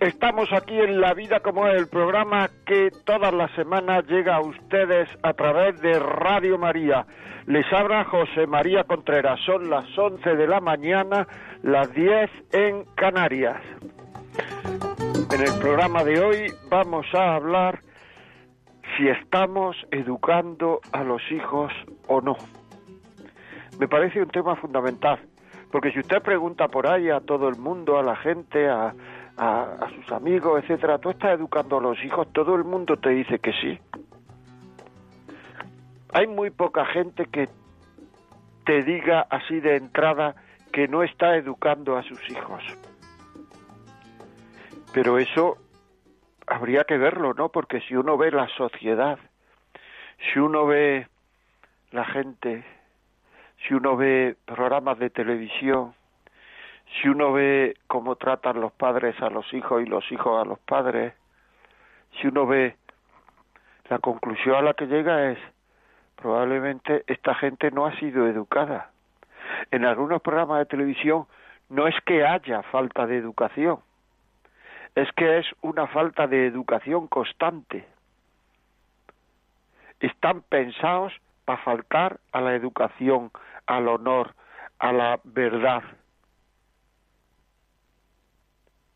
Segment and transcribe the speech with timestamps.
[0.00, 4.40] Estamos aquí en La Vida como es el programa que todas las semanas llega a
[4.40, 7.06] ustedes a través de Radio María.
[7.46, 9.40] Les habla José María Contreras.
[9.46, 11.26] Son las 11 de la mañana,
[11.62, 13.60] las 10 en Canarias.
[15.32, 17.80] En el programa de hoy vamos a hablar
[18.96, 21.72] si estamos educando a los hijos
[22.06, 22.36] o no.
[23.80, 25.18] Me parece un tema fundamental
[25.70, 28.94] porque si usted pregunta por ahí a todo el mundo, a la gente, a,
[29.36, 33.38] a, sus amigos, etcétera, tú estás educando a los hijos, todo el mundo te dice
[33.38, 33.78] que sí.
[36.12, 37.48] Hay muy poca gente que
[38.64, 40.34] te diga así de entrada
[40.72, 42.62] que no está educando a sus hijos.
[44.92, 45.58] Pero eso
[46.46, 47.50] habría que verlo, ¿no?
[47.50, 49.18] Porque si uno ve la sociedad,
[50.32, 51.06] si uno ve
[51.90, 52.64] la gente
[53.62, 55.94] si uno ve programas de televisión,
[56.94, 60.58] si uno ve cómo tratan los padres a los hijos y los hijos a los
[60.60, 61.14] padres,
[62.20, 62.76] si uno ve
[63.88, 65.38] la conclusión a la que llega es
[66.16, 68.90] probablemente esta gente no ha sido educada.
[69.70, 71.26] En algunos programas de televisión
[71.68, 73.78] no es que haya falta de educación,
[74.94, 77.86] es que es una falta de educación constante.
[80.00, 81.12] Están pensados
[81.48, 83.30] para faltar a la educación,
[83.64, 84.34] al honor,
[84.78, 85.82] a la verdad.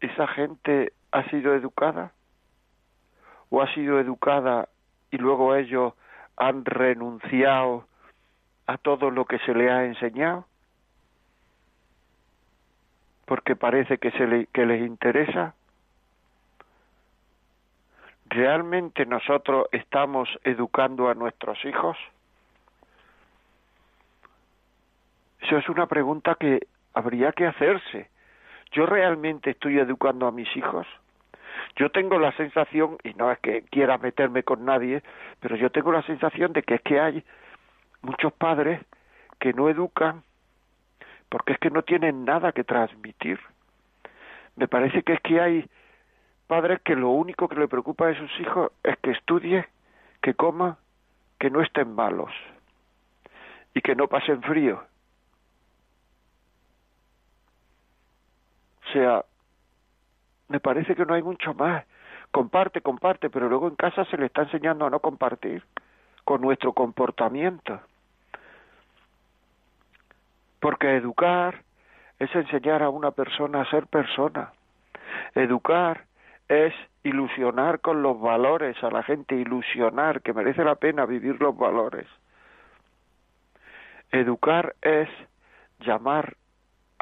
[0.01, 2.13] ¿Esa gente ha sido educada?
[3.49, 4.69] ¿O ha sido educada
[5.11, 5.95] y luego ellos
[6.37, 7.87] han renunciado
[8.67, 10.45] a todo lo que se le ha enseñado?
[13.25, 15.55] Porque parece que, se que les interesa.
[18.27, 21.97] ¿Realmente nosotros estamos educando a nuestros hijos?
[25.43, 28.09] Eso es una pregunta que habría que hacerse.
[28.73, 30.87] ¿Yo realmente estoy educando a mis hijos?
[31.77, 35.03] Yo tengo la sensación, y no es que quiera meterme con nadie,
[35.41, 37.25] pero yo tengo la sensación de que es que hay
[38.03, 38.81] muchos padres
[39.39, 40.23] que no educan
[41.29, 43.41] porque es que no tienen nada que transmitir.
[44.57, 45.69] Me parece que es que hay
[46.47, 49.67] padres que lo único que le preocupa a sus hijos es que estudie,
[50.21, 50.77] que coma,
[51.41, 52.31] que no estén malos
[53.75, 54.85] y que no pasen frío.
[58.93, 59.25] Sea,
[60.49, 61.85] me parece que no hay mucho más.
[62.31, 65.63] Comparte, comparte, pero luego en casa se le está enseñando a no compartir
[66.25, 67.81] con nuestro comportamiento.
[70.61, 71.63] Porque educar
[72.19, 74.53] es enseñar a una persona a ser persona.
[75.35, 76.05] Educar
[76.49, 81.57] es ilusionar con los valores a la gente, ilusionar, que merece la pena vivir los
[81.57, 82.07] valores.
[84.13, 85.09] Educar es
[85.81, 86.37] llamar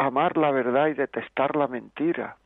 [0.01, 2.37] amar la verdad y detestar la mentira.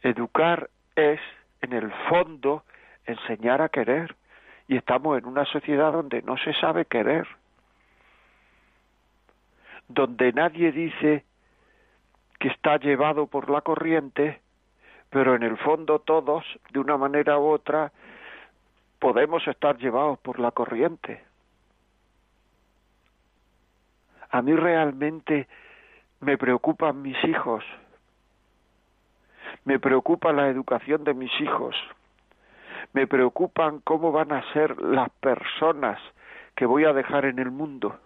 [0.00, 1.20] Educar es,
[1.60, 2.64] en el fondo,
[3.04, 4.16] enseñar a querer.
[4.68, 7.28] Y estamos en una sociedad donde no se sabe querer.
[9.88, 11.24] Donde nadie dice
[12.38, 14.40] que está llevado por la corriente,
[15.10, 17.92] pero en el fondo todos, de una manera u otra,
[18.98, 21.22] podemos estar llevados por la corriente.
[24.30, 25.46] A mí realmente
[26.20, 27.64] me preocupan mis hijos,
[29.64, 31.76] me preocupa la educación de mis hijos,
[32.92, 36.00] me preocupan cómo van a ser las personas
[36.54, 37.98] que voy a dejar en el mundo.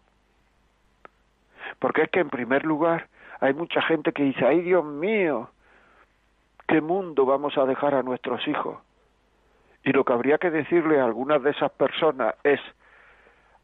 [1.78, 3.08] Porque es que en primer lugar
[3.40, 5.50] hay mucha gente que dice, ay Dios mío,
[6.66, 8.78] ¿qué mundo vamos a dejar a nuestros hijos?
[9.84, 12.60] Y lo que habría que decirle a algunas de esas personas es,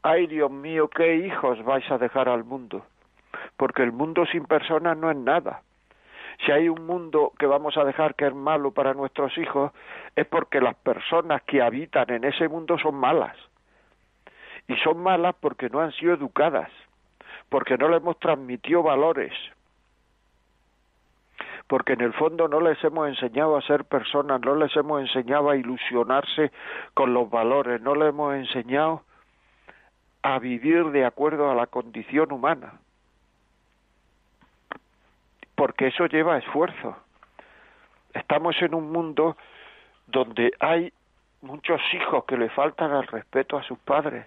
[0.03, 2.85] ay Dios mío, ¿qué hijos vais a dejar al mundo?
[3.57, 5.63] Porque el mundo sin personas no es nada.
[6.45, 9.73] Si hay un mundo que vamos a dejar que es malo para nuestros hijos,
[10.15, 13.37] es porque las personas que habitan en ese mundo son malas.
[14.69, 16.71] Y son malas porque no han sido educadas,
[17.49, 19.33] porque no le hemos transmitido valores,
[21.69, 25.51] porque en el fondo no les hemos enseñado a ser personas, no les hemos enseñado
[25.51, 26.53] a ilusionarse
[26.95, 29.03] con los valores, no les hemos enseñado
[30.23, 32.81] a vivir de acuerdo a la condición humana,
[35.57, 36.97] porque eso lleva esfuerzo.
[38.15, 39.37] Estamos en un mundo
[40.07, 40.93] donde hay
[41.43, 44.27] muchos hijos que le faltan al respeto a sus padres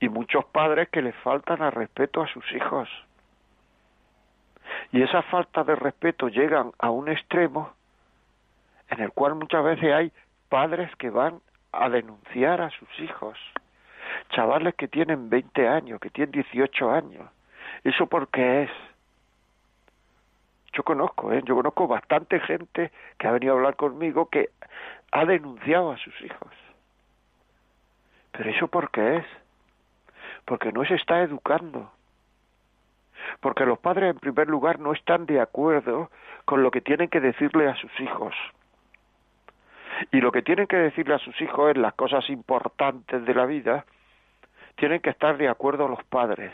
[0.00, 2.88] y muchos padres que le faltan al respeto a sus hijos.
[4.92, 7.72] Y esa falta de respeto llegan a un extremo
[8.88, 10.12] en el cual muchas veces hay
[10.48, 11.40] padres que van
[11.72, 13.38] a denunciar a sus hijos,
[14.30, 17.28] chavales que tienen 20 años, que tienen 18 años.
[17.84, 18.70] ¿Eso por qué es?
[20.72, 21.42] Yo conozco, ¿eh?
[21.44, 24.50] yo conozco bastante gente que ha venido a hablar conmigo que
[25.10, 26.52] ha denunciado a sus hijos.
[28.32, 29.26] Pero eso por qué es?
[30.44, 31.90] Porque no se está educando.
[33.40, 36.10] Porque los padres, en primer lugar, no están de acuerdo
[36.44, 38.34] con lo que tienen que decirle a sus hijos.
[40.12, 43.44] Y lo que tienen que decirle a sus hijos en las cosas importantes de la
[43.44, 43.84] vida,
[44.76, 46.52] tienen que estar de acuerdo los padres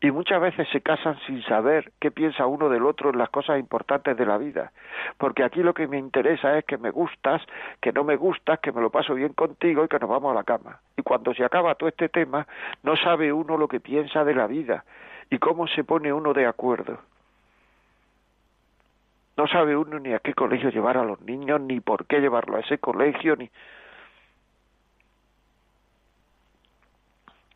[0.00, 3.58] y muchas veces se casan sin saber qué piensa uno del otro en las cosas
[3.58, 4.72] importantes de la vida.
[5.16, 7.42] Porque aquí lo que me interesa es que me gustas,
[7.80, 10.34] que no me gustas, que me lo paso bien contigo y que nos vamos a
[10.34, 10.80] la cama.
[10.96, 12.46] Y cuando se acaba todo este tema,
[12.82, 14.84] no sabe uno lo que piensa de la vida
[15.30, 16.98] y cómo se pone uno de acuerdo.
[19.38, 22.56] No sabe uno ni a qué colegio llevar a los niños, ni por qué llevarlo
[22.56, 23.50] a ese colegio, ni...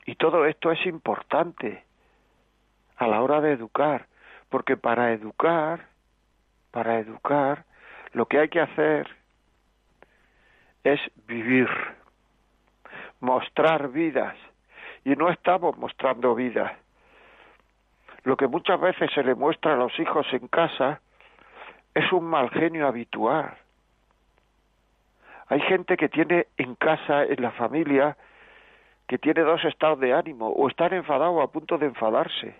[0.07, 1.85] Y todo esto es importante
[3.01, 4.07] a la hora de educar,
[4.51, 5.87] porque para educar,
[6.71, 7.65] para educar,
[8.13, 9.09] lo que hay que hacer
[10.85, 11.69] es vivir,
[13.21, 14.37] mostrar vidas,
[15.03, 16.73] y no estamos mostrando vidas.
[18.25, 21.01] Lo que muchas veces se le muestra a los hijos en casa
[21.95, 23.57] es un mal genio habitual.
[25.49, 28.19] Hay gente que tiene en casa, en la familia,
[29.09, 32.55] que tiene dos estados de ánimo, o estar enfadado o a punto de enfadarse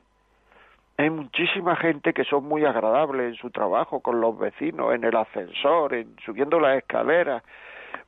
[1.01, 5.17] hay muchísima gente que son muy agradables en su trabajo con los vecinos, en el
[5.17, 7.43] ascensor, en subiendo las escaleras,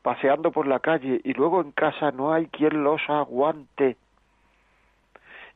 [0.02, 3.96] paseando por la calle y luego en casa no hay quien los aguante.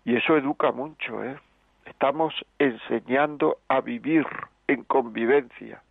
[0.06, 1.36] Y eso educa mucho, ¿eh?
[1.84, 4.26] Estamos enseñando a vivir
[4.66, 5.82] en convivencia.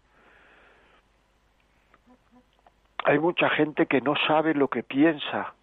[3.03, 5.53] Hay mucha gente que no sabe lo que piensa,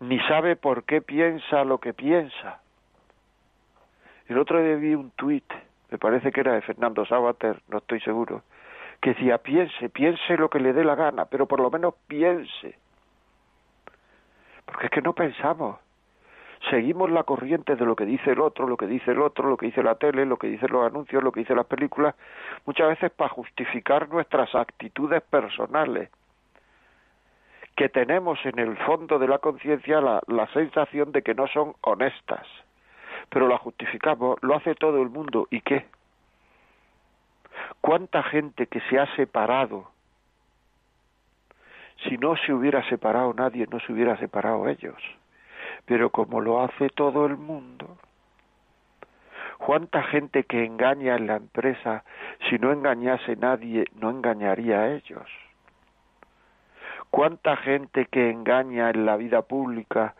[0.00, 2.62] ni sabe por qué piensa lo que piensa
[4.28, 5.44] el otro día vi un tuit,
[5.90, 8.42] me parece que era de Fernando Sabater, no estoy seguro,
[9.00, 12.76] que decía, piense, piense lo que le dé la gana, pero por lo menos piense.
[14.64, 15.78] Porque es que no pensamos.
[16.70, 19.56] Seguimos la corriente de lo que dice el otro, lo que dice el otro, lo
[19.56, 22.16] que dice la tele, lo que dicen los anuncios, lo que dicen las películas,
[22.64, 26.10] muchas veces para justificar nuestras actitudes personales
[27.76, 31.74] que tenemos en el fondo de la conciencia la, la sensación de que no son
[31.82, 32.46] honestas
[33.28, 35.48] pero la justificamos, lo hace todo el mundo.
[35.50, 35.86] ¿Y qué?
[37.80, 39.90] ¿Cuánta gente que se ha separado?
[42.04, 44.96] Si no se hubiera separado nadie, no se hubiera separado ellos.
[45.86, 47.96] Pero como lo hace todo el mundo,
[49.58, 52.04] ¿cuánta gente que engaña en la empresa,
[52.48, 55.28] si no engañase nadie, no engañaría a ellos?
[57.10, 60.14] ¿Cuánta gente que engaña en la vida pública,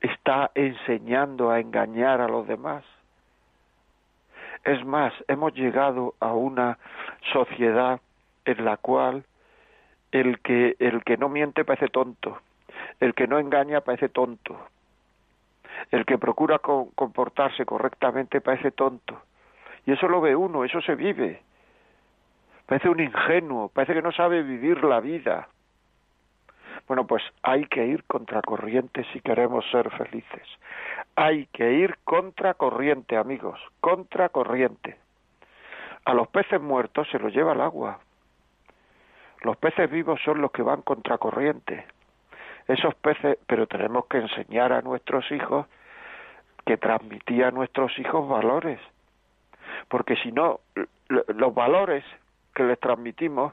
[0.00, 2.84] está enseñando a engañar a los demás.
[4.64, 6.78] Es más, hemos llegado a una
[7.32, 8.00] sociedad
[8.44, 9.24] en la cual
[10.12, 12.38] el que, el que no miente parece tonto,
[12.98, 14.58] el que no engaña parece tonto,
[15.90, 19.22] el que procura comportarse correctamente parece tonto.
[19.86, 21.42] Y eso lo ve uno, eso se vive.
[22.66, 25.48] Parece un ingenuo, parece que no sabe vivir la vida.
[26.90, 30.42] Bueno, pues hay que ir contra corriente si queremos ser felices.
[31.14, 34.98] Hay que ir contra corriente, amigos, contra corriente.
[36.04, 38.00] A los peces muertos se los lleva el agua.
[39.42, 41.86] Los peces vivos son los que van contra corriente.
[42.66, 45.66] Esos peces, pero tenemos que enseñar a nuestros hijos
[46.66, 48.80] que transmitía a nuestros hijos valores.
[49.86, 50.58] Porque si no,
[51.08, 52.02] los valores
[52.52, 53.52] que les transmitimos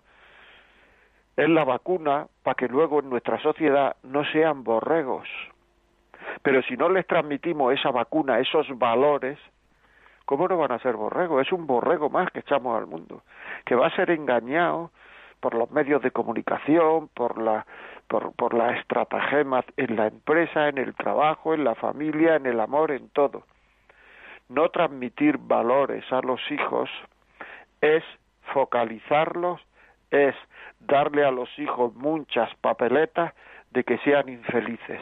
[1.37, 5.29] es la vacuna para que luego en nuestra sociedad no sean borregos.
[6.41, 9.37] Pero si no les transmitimos esa vacuna, esos valores,
[10.25, 11.45] ¿cómo no van a ser borregos?
[11.45, 13.21] Es un borrego más que echamos al mundo,
[13.65, 14.91] que va a ser engañado
[15.39, 17.65] por los medios de comunicación, por la
[18.07, 22.59] por, por la estratagema en la empresa, en el trabajo, en la familia, en el
[22.59, 23.43] amor, en todo.
[24.49, 26.89] no transmitir valores a los hijos
[27.81, 28.03] es
[28.53, 29.61] focalizarlos,
[30.09, 30.35] es
[30.87, 33.33] darle a los hijos muchas papeletas
[33.71, 35.01] de que sean infelices.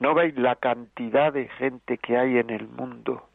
[0.00, 3.28] ¿No veis la cantidad de gente que hay en el mundo?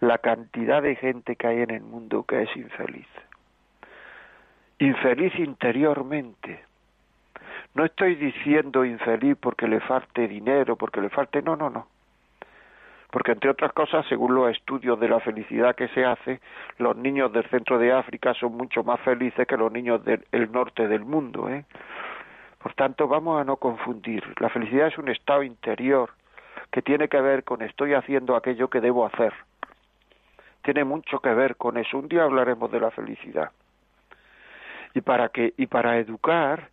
[0.00, 3.06] La cantidad de gente que hay en el mundo que es infeliz.
[4.78, 6.64] Infeliz interiormente.
[7.74, 11.42] No estoy diciendo infeliz porque le falte dinero, porque le falte...
[11.42, 11.86] No, no, no
[13.10, 16.40] porque entre otras cosas, según los estudios de la felicidad que se hace,
[16.78, 20.86] los niños del centro de África son mucho más felices que los niños del norte
[20.86, 21.48] del mundo.
[21.48, 21.64] ¿eh?
[22.62, 24.22] Por tanto, vamos a no confundir.
[24.38, 26.10] La felicidad es un estado interior
[26.70, 29.32] que tiene que ver con estoy haciendo aquello que debo hacer.
[30.62, 31.98] Tiene mucho que ver con eso.
[31.98, 33.50] Un día hablaremos de la felicidad.
[34.94, 36.68] Y para que y para educar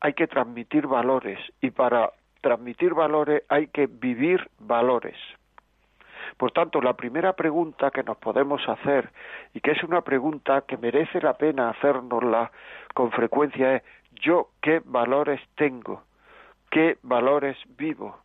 [0.00, 5.16] hay que transmitir valores y para transmitir valores hay que vivir valores.
[6.36, 9.10] Por tanto, la primera pregunta que nos podemos hacer,
[9.52, 12.50] y que es una pregunta que merece la pena hacernosla
[12.94, 13.82] con frecuencia, es
[14.12, 16.02] ¿yo qué valores tengo?
[16.70, 18.18] ¿Qué valores vivo?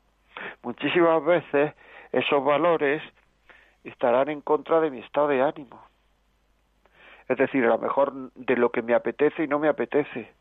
[0.63, 1.73] Muchísimas veces
[2.11, 3.01] esos valores
[3.83, 5.83] estarán en contra de mi estado de ánimo.
[7.27, 10.31] Es decir, a lo mejor de lo que me apetece y no me apetece,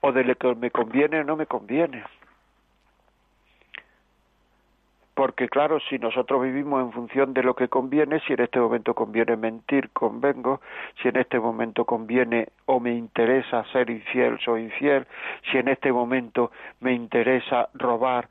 [0.00, 2.04] o de lo que me conviene o no me conviene
[5.14, 8.94] porque claro, si nosotros vivimos en función de lo que conviene, si en este momento
[8.94, 10.60] conviene mentir, convengo,
[11.00, 15.06] si en este momento conviene o me interesa ser infiel, soy infiel,
[15.50, 16.50] si en este momento
[16.80, 18.28] me interesa robar,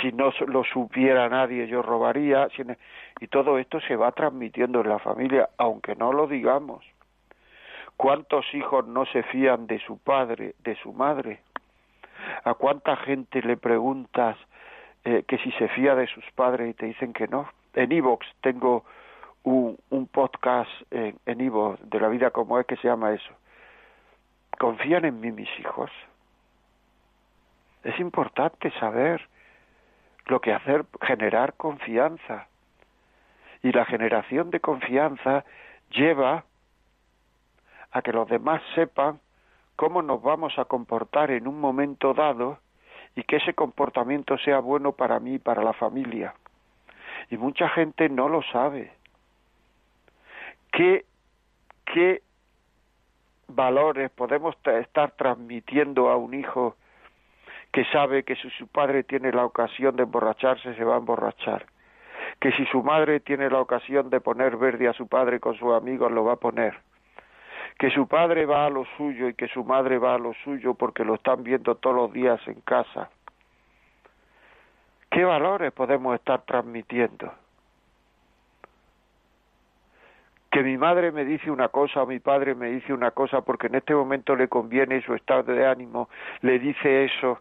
[0.00, 2.76] si no lo supiera nadie yo robaría, e,
[3.20, 6.84] y todo esto se va transmitiendo en la familia, aunque no lo digamos.
[7.96, 11.40] ¿Cuántos hijos no se fían de su padre, de su madre?
[12.44, 14.36] ¿A cuánta gente le preguntas
[15.06, 17.48] eh, que si se fía de sus padres y te dicen que no.
[17.74, 18.84] En Evox tengo
[19.44, 19.78] un,
[20.10, 23.32] podcast en Evox de la vida como es que se llama eso.
[24.58, 25.92] ¿Confían en mí mis hijos?
[27.84, 29.28] Es importante saber
[30.24, 32.48] lo que hacer, generar confianza.
[33.62, 35.44] Y la generación de confianza
[35.90, 36.44] lleva
[37.92, 39.20] a que los demás sepan
[39.76, 42.58] cómo nos vamos a comportar en un momento dado
[43.16, 46.34] y que ese comportamiento sea bueno para mí para la familia.
[47.30, 48.92] Y mucha gente no lo sabe.
[50.70, 51.06] ¿Qué,
[51.86, 52.22] qué
[53.48, 56.76] valores podemos estar transmitiendo a un hijo
[57.72, 61.66] que sabe que si su padre tiene la ocasión de emborracharse, se va a emborrachar?
[62.38, 65.72] Que si su madre tiene la ocasión de poner verde a su padre con sus
[65.72, 66.85] amigos, lo va a poner
[67.78, 70.74] que su padre va a lo suyo y que su madre va a lo suyo
[70.74, 73.10] porque lo están viendo todos los días en casa.
[75.10, 77.32] ¿Qué valores podemos estar transmitiendo?
[80.50, 83.66] Que mi madre me dice una cosa o mi padre me dice una cosa porque
[83.66, 86.08] en este momento le conviene su estado de ánimo,
[86.40, 87.40] le dice eso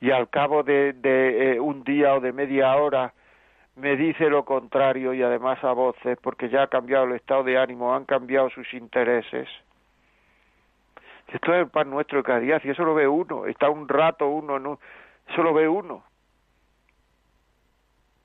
[0.00, 3.12] y al cabo de, eh, un día o de media hora
[3.78, 7.58] me dice lo contrario y además a voces porque ya ha cambiado el estado de
[7.58, 9.48] ánimo, han cambiado sus intereses.
[11.28, 13.86] Esto es el pan nuestro de cada día, si eso lo ve uno, está un
[13.88, 14.80] rato uno, no,
[15.28, 16.02] eso lo ve uno.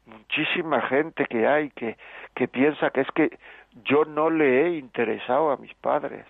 [0.06, 1.98] Muchísima gente que hay que,
[2.34, 3.38] que piensa que es que
[3.86, 6.26] yo no le he interesado a mis padres.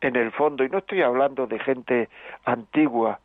[0.00, 2.08] En el fondo, y no estoy hablando de gente
[2.44, 3.20] antigua,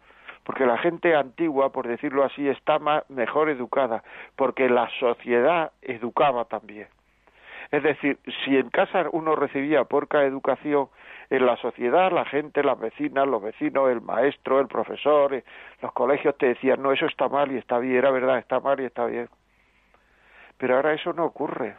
[0.47, 4.01] porque la gente antigua, por decirlo así, está más, mejor educada,
[4.37, 6.87] porque la sociedad educaba también.
[7.69, 10.87] Es decir, si en casa uno recibía porca educación,
[11.29, 15.43] en la sociedad la gente, las vecinas, los vecinos, el maestro, el profesor, eh,
[15.81, 18.79] los colegios te decían, no, eso está mal y está bien, era verdad, está mal
[18.79, 19.27] y está bien.
[20.57, 21.75] Pero ahora eso no ocurre.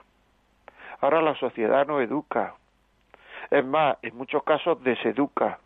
[1.01, 2.55] Ahora la sociedad no educa.
[3.51, 5.59] Es más, en muchos casos deseduca.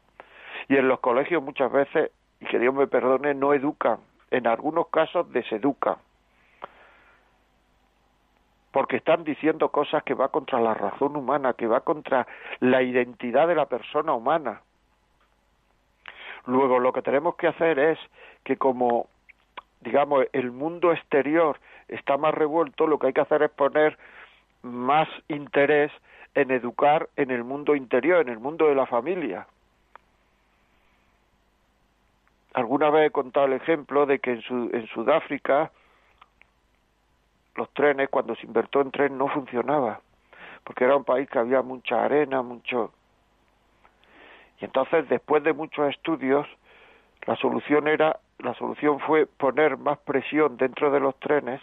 [0.69, 4.01] Y en los colegios muchas veces y que Dios me perdone, no educan,
[4.33, 5.95] en algunos casos deseducan,
[8.73, 12.27] porque están diciendo cosas que va contra la razón humana, que va contra
[12.59, 14.61] la identidad de la persona humana.
[16.47, 17.99] Luego lo que tenemos que hacer es
[18.43, 19.07] que como
[19.83, 23.97] digamos el mundo exterior está más revuelto, lo que hay que hacer es poner
[24.63, 25.93] más interés
[26.35, 29.47] en educar en el mundo interior, en el mundo de la familia.
[32.55, 35.71] Alguna vez he contado el ejemplo de que en, en Sudáfrica
[37.55, 40.01] los trenes, cuando se invertó en tren, no funcionaba,
[40.65, 42.93] porque era un país que había mucha arena, mucho...
[44.61, 46.47] Y entonces, después de muchos estudios,
[47.27, 51.61] la solución era la solución fue poner más presión dentro de los trenes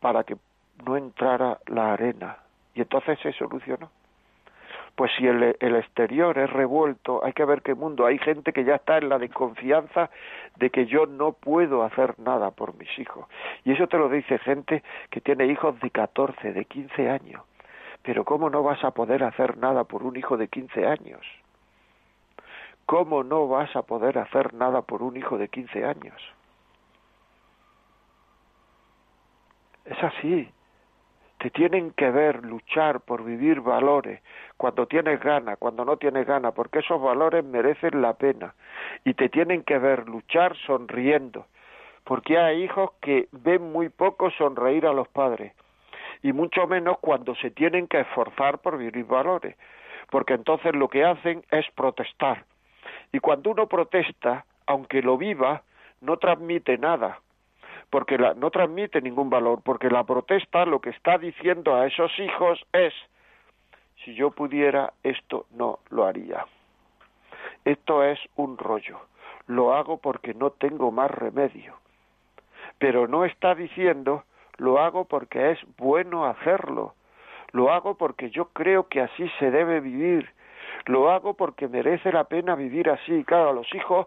[0.00, 0.36] para que
[0.84, 2.38] no entrara la arena.
[2.74, 3.90] Y entonces se solucionó.
[5.00, 5.42] Pues si el,
[5.76, 8.04] exterior es revuelto, hay que ver qué mundo.
[8.04, 10.10] Hay gente que ya está en la desconfianza
[10.56, 13.24] de que yo no puedo hacer nada por mis hijos.
[13.64, 17.42] Y eso te lo dice gente que tiene hijos de 14, de 15 años.
[18.02, 21.26] Pero ¿cómo no vas a poder hacer nada por un hijo de 15 años?
[22.84, 26.20] ¿Cómo no vas a poder hacer nada por un hijo de 15 años?
[29.86, 30.52] Es así.
[31.40, 34.20] Te tienen que ver luchar por vivir valores
[34.58, 38.54] cuando tienes ganas, cuando no tienes ganas, porque esos valores merecen la pena.
[39.06, 41.46] Y te tienen que ver luchar sonriendo,
[42.04, 45.54] porque hay hijos que ven muy poco sonreír a los padres,
[46.22, 49.56] y mucho menos cuando se tienen que esforzar por vivir valores,
[50.10, 52.44] porque entonces lo que hacen es protestar.
[53.12, 55.62] Y cuando uno protesta, aunque lo viva,
[56.02, 57.20] no transmite nada,
[57.90, 62.16] porque la, no transmite ningún valor, porque la protesta lo que está diciendo a esos
[62.18, 62.94] hijos es,
[64.04, 66.46] si yo pudiera, esto no lo haría.
[67.64, 69.00] Esto es un rollo.
[69.46, 71.74] Lo hago porque no tengo más remedio.
[72.78, 74.24] Pero no está diciendo,
[74.56, 76.94] lo hago porque es bueno hacerlo.
[77.52, 80.30] Lo hago porque yo creo que así se debe vivir.
[80.86, 83.24] Lo hago porque merece la pena vivir así.
[83.24, 84.06] Claro, a los hijos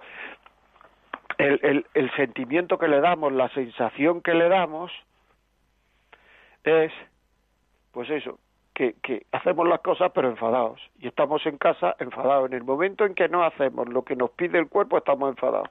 [1.37, 4.91] el, el, sentimiento que le damos, la sensación que le damos
[6.63, 6.91] es,
[7.91, 8.39] pues eso,
[8.73, 12.49] que, que, hacemos las cosas pero enfadados y estamos en casa enfadados.
[12.49, 15.69] En el momento en que no hacemos lo que nos pide el cuerpo estamos enfadados.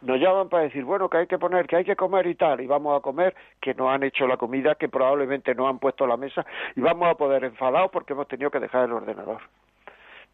[0.00, 2.60] Nos llaman para decir, bueno, que hay que poner, que hay que comer y tal,
[2.60, 6.06] y vamos a comer, que no han hecho la comida, que probablemente no han puesto
[6.06, 6.46] la mesa,
[6.76, 9.42] y vamos a poder enfadados porque hemos tenido que dejar el ordenador.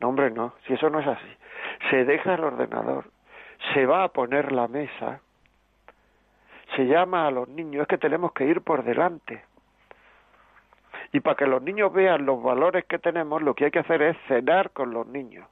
[0.01, 1.29] No, hombre, no, si eso no es así.
[1.91, 3.07] Se deja el ordenador,
[3.73, 5.21] se va a poner la mesa,
[6.77, 9.45] se llama a los niños, es que tenemos que ir por delante.
[11.13, 14.03] Y para que los niños vean los valores que tenemos, lo que hay que hacer
[14.03, 15.47] es cenar con los niños.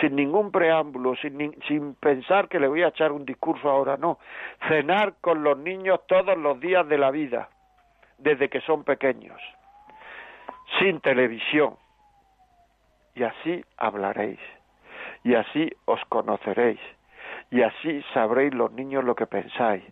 [0.00, 4.18] Sin ningún preámbulo, sin, sin pensar que le voy a echar un discurso ahora, no.
[4.68, 7.50] Cenar con los niños todos los días de la vida,
[8.18, 9.40] desde que son pequeños.
[10.78, 11.76] Sin televisión.
[13.14, 14.40] Y así hablaréis.
[15.24, 16.80] Y así os conoceréis
[17.50, 19.82] y así sabréis los niños lo que pensáis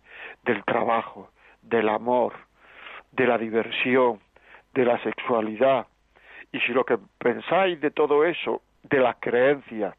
[0.45, 1.31] del trabajo,
[1.63, 2.35] del amor,
[3.13, 4.21] de la diversión,
[4.75, 5.87] de la sexualidad.
[6.53, 9.95] Y si lo que pensáis de todo eso, de las creencias,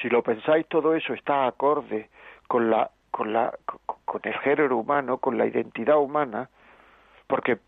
[0.00, 2.08] si lo pensáis todo eso está acorde
[2.46, 3.52] con la con la
[4.04, 6.48] con el género humano, con la identidad humana,
[7.26, 7.58] porque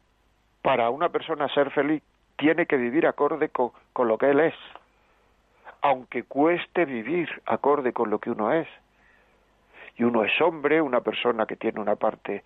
[0.63, 2.03] para una persona ser feliz
[2.37, 4.55] tiene que vivir acorde con, con lo que él es
[5.83, 8.69] aunque cueste vivir acorde con lo que uno es.
[9.97, 12.43] Y uno es hombre, una persona que tiene una parte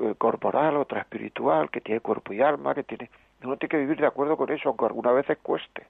[0.00, 3.10] eh, corporal, otra espiritual, que tiene cuerpo y alma, que tiene...
[3.42, 5.86] Uno tiene que vivir de acuerdo con eso, aunque algunas veces cueste.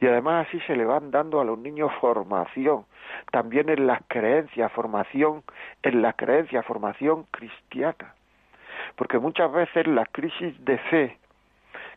[0.00, 2.84] Y además así se le van dando a los niños formación,
[3.30, 5.42] también en las creencias, formación,
[5.82, 8.14] en las creencias, formación cristiana.
[8.96, 11.18] Porque muchas veces la crisis de fe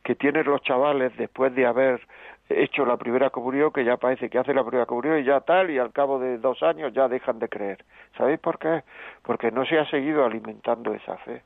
[0.04, 2.02] que tienen los chavales después de haber
[2.50, 5.70] hecho la primera comunión, que ya parece que hace la primera comunión y ya tal,
[5.70, 7.84] y al cabo de dos años ya dejan de creer.
[8.18, 8.84] ¿Sabéis por qué?
[9.24, 11.42] Porque no se ha seguido alimentando esa fe.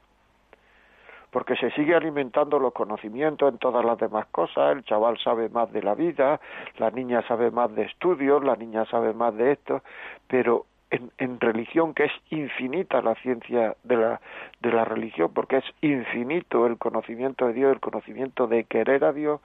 [1.32, 5.72] Porque se sigue alimentando los conocimientos en todas las demás cosas, el chaval sabe más
[5.72, 6.42] de la vida,
[6.78, 9.82] la niña sabe más de estudios, la niña sabe más de esto,
[10.28, 14.22] pero en, religión, que es infinita la ciencia de la,
[14.60, 19.14] de la religión, porque es infinito el conocimiento de Dios, el conocimiento de querer a
[19.14, 19.40] Dios,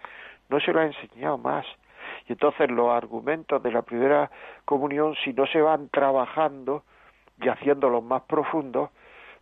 [0.49, 1.67] no se lo ha enseñado más.
[2.29, 4.31] Y entonces los argumentos de la primera
[4.65, 6.83] comunión, si no se van trabajando
[7.41, 8.91] y haciéndolos más profundos,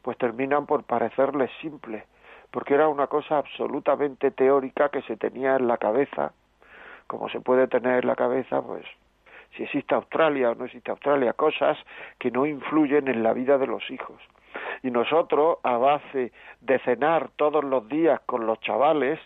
[0.02, 2.04] pues terminan por parecerles simples,
[2.50, 6.32] porque era una cosa absolutamente teórica que se tenía en la cabeza,
[7.06, 8.84] como se puede tener en la cabeza, pues
[9.56, 11.78] si existe Australia o no existe Australia, cosas
[12.18, 14.20] que no influyen en la vida de los hijos.
[14.82, 19.18] Y nosotros, a base de cenar todos los días con los chavales,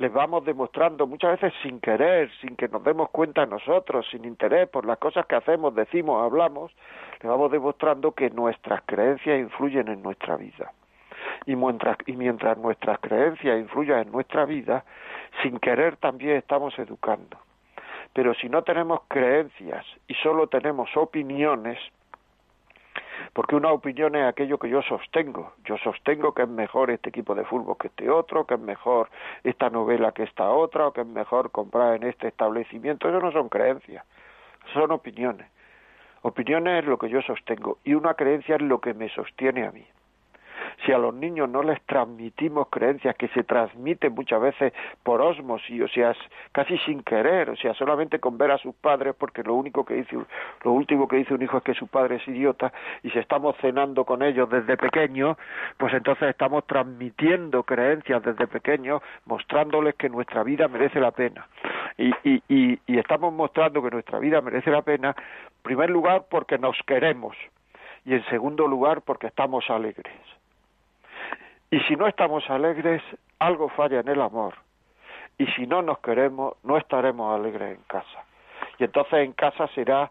[0.00, 4.66] les vamos demostrando muchas veces sin querer, sin que nos demos cuenta nosotros, sin interés
[4.66, 6.72] por las cosas que hacemos, decimos, hablamos,
[7.20, 10.72] les vamos demostrando que nuestras creencias influyen en nuestra vida.
[11.44, 14.86] Y mientras, y mientras nuestras creencias influyan en nuestra vida,
[15.42, 17.36] sin querer también estamos educando.
[18.14, 21.78] Pero si no tenemos creencias y solo tenemos opiniones,
[23.32, 25.52] porque una opinión es aquello que yo sostengo.
[25.64, 29.08] Yo sostengo que es mejor este equipo de fútbol que este otro, que es mejor
[29.44, 33.08] esta novela que esta otra, o que es mejor comprar en este establecimiento.
[33.08, 34.04] Eso no son creencias,
[34.72, 35.46] son opiniones.
[36.22, 39.72] Opiniones es lo que yo sostengo y una creencia es lo que me sostiene a
[39.72, 39.86] mí
[40.84, 45.82] si a los niños no les transmitimos creencias que se transmiten muchas veces por osmosis,
[45.82, 46.14] o sea,
[46.52, 49.94] casi sin querer, o sea, solamente con ver a sus padres, porque lo único que
[49.94, 50.16] dice,
[50.64, 53.56] lo último que dice un hijo es que su padre es idiota, y si estamos
[53.60, 55.36] cenando con ellos desde pequeños,
[55.76, 61.46] pues entonces estamos transmitiendo creencias desde pequeños, mostrándoles que nuestra vida merece la pena.
[61.98, 66.24] Y, y, y, y estamos mostrando que nuestra vida merece la pena, en primer lugar,
[66.30, 67.36] porque nos queremos,
[68.04, 70.39] y en segundo lugar, porque estamos alegres.
[71.70, 73.02] Y si no estamos alegres,
[73.38, 74.54] algo falla en el amor.
[75.38, 78.24] Y si no nos queremos, no estaremos alegres en casa.
[78.78, 80.10] Y entonces en casa será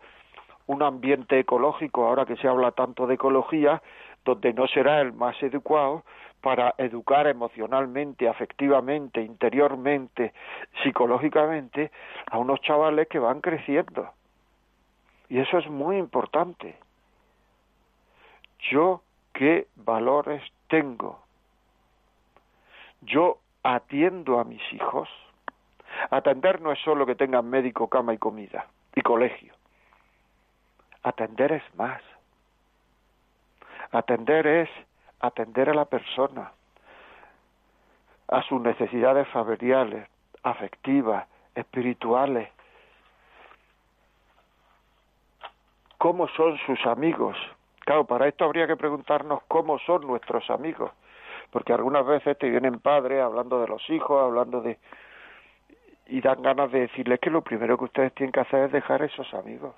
[0.68, 3.82] un ambiente ecológico, ahora que se habla tanto de ecología,
[4.24, 6.04] donde no será el más educado
[6.42, 10.34] para educar emocionalmente, afectivamente, interiormente,
[10.84, 11.92] psicológicamente
[12.30, 14.10] a unos chavales que van creciendo.
[15.28, 16.78] Y eso es muy importante.
[18.72, 19.02] Yo
[19.34, 21.20] qué valores tengo,
[23.02, 25.10] yo atiendo a mis hijos.
[26.12, 29.54] Atender no es solo que tengan médico, cama y comida y colegio.
[31.04, 32.02] Atender es más.
[33.92, 34.70] Atender es
[35.20, 36.52] atender a la persona,
[38.28, 40.08] a sus necesidades familiares,
[40.44, 42.50] afectivas, espirituales.
[45.98, 47.36] ¿Cómo son sus amigos?
[47.80, 50.92] Claro, para esto habría que preguntarnos cómo son nuestros amigos
[51.52, 54.78] porque algunas veces te vienen padres hablando de los hijos, hablando de...
[56.08, 59.02] y dan ganas de decirles que lo primero que ustedes tienen que hacer es dejar
[59.02, 59.76] esos amigos,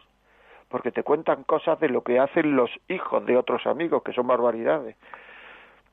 [0.69, 4.27] porque te cuentan cosas de lo que hacen los hijos de otros amigos, que son
[4.27, 4.95] barbaridades.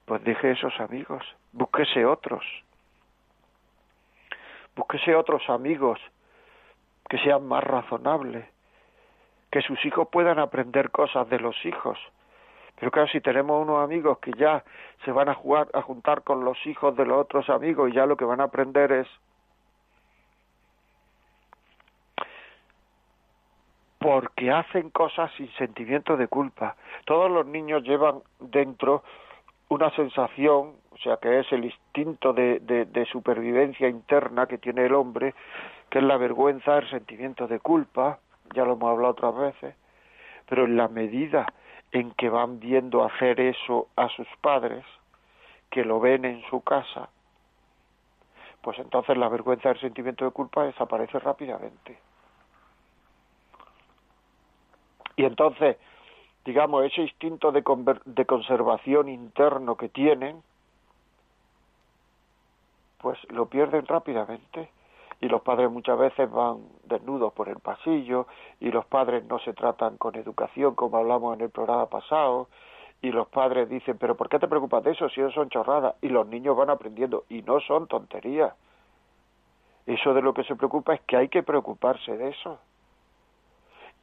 [0.05, 2.45] Pues deje esos amigos, búsquese otros,
[4.75, 6.01] búsquese otros amigos
[7.09, 8.47] que sean más razonables,
[9.51, 11.99] que sus hijos puedan aprender cosas de los hijos,
[12.79, 14.62] pero claro, si tenemos unos amigos que ya
[15.05, 18.07] se van a jugar, a juntar con los hijos de los otros amigos y ya
[18.07, 19.09] lo que van a aprender es
[23.99, 26.77] porque hacen cosas sin sentimiento de culpa.
[27.05, 29.03] Todos los niños llevan dentro
[29.69, 34.95] una sensación, o sea, que es el instinto de, de, supervivencia interna que tiene el
[34.95, 35.35] hombre,
[35.91, 38.21] que es la vergüenza, el sentimiento de culpa,
[38.55, 39.75] ya lo hemos hablado otras veces,
[40.49, 41.47] pero en la medida
[41.92, 44.85] en que van viendo hacer eso a sus padres,
[45.70, 47.09] que lo ven en su casa,
[48.62, 51.98] pues entonces la vergüenza del sentimiento de culpa desaparece rápidamente.
[55.16, 55.77] Y entonces,
[56.44, 57.62] digamos, ese instinto de,
[58.05, 60.42] de conservación interno que tienen,
[62.98, 64.70] pues lo pierden rápidamente
[65.21, 68.27] y los padres muchas veces van desnudos por el pasillo
[68.61, 72.49] y los padres no se tratan con educación como hablamos en el programa pasado
[73.03, 75.97] y los padres dicen pero ¿por qué te preocupas de eso si eso son chorradas?
[76.03, 78.55] y los niños van aprendiendo y no son tonterías.
[79.87, 82.59] Eso de lo que se preocupa es que hay que preocuparse de eso.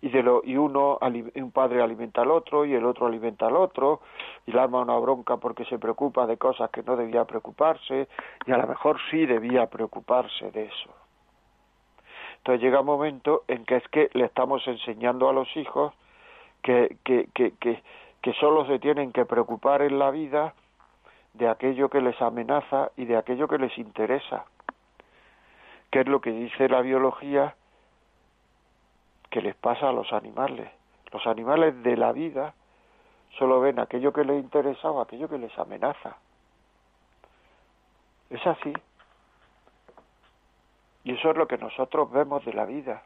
[0.01, 3.55] Y de lo y uno un padre alimenta al otro y el otro alimenta al
[3.55, 4.01] otro
[4.45, 8.07] y le arma una bronca porque se preocupa de cosas que no debía preocuparse
[8.45, 11.04] y a lo mejor sí debía preocuparse de eso
[12.45, 15.95] entonces llega un momento en que es que le estamos enseñando a los hijos
[16.61, 17.81] que, que, que, que,
[18.21, 20.53] que solo se tienen que preocupar en la vida
[21.33, 24.45] de aquello que les amenaza y de aquello que les interesa,
[25.89, 27.55] que es lo que dice la biología
[29.31, 30.69] que les pasa a los animales.
[31.11, 32.53] Los animales de la vida
[33.39, 36.17] solo ven aquello que les interesa o aquello que les amenaza.
[38.29, 38.71] Es así.
[41.05, 43.03] Y eso es lo que nosotros vemos de la vida.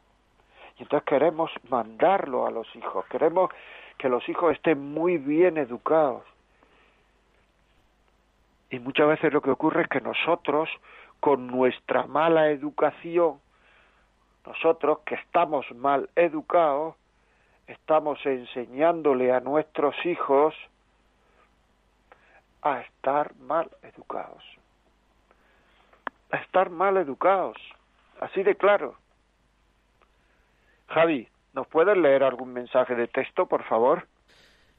[0.77, 3.51] Y entonces queremos mandarlo a los hijos, queremos
[3.97, 6.23] que los hijos estén muy bien educados.
[8.69, 10.69] Y muchas veces lo que ocurre es que nosotros,
[11.19, 13.41] con nuestra mala educación,
[14.45, 16.95] nosotros que estamos mal educados,
[17.67, 20.55] estamos enseñándole a nuestros hijos
[22.61, 24.43] a estar mal educados.
[26.31, 27.57] A estar mal educados.
[28.19, 28.95] Así de claro.
[30.87, 34.07] Javi, ¿nos puedes leer algún mensaje de texto, por favor?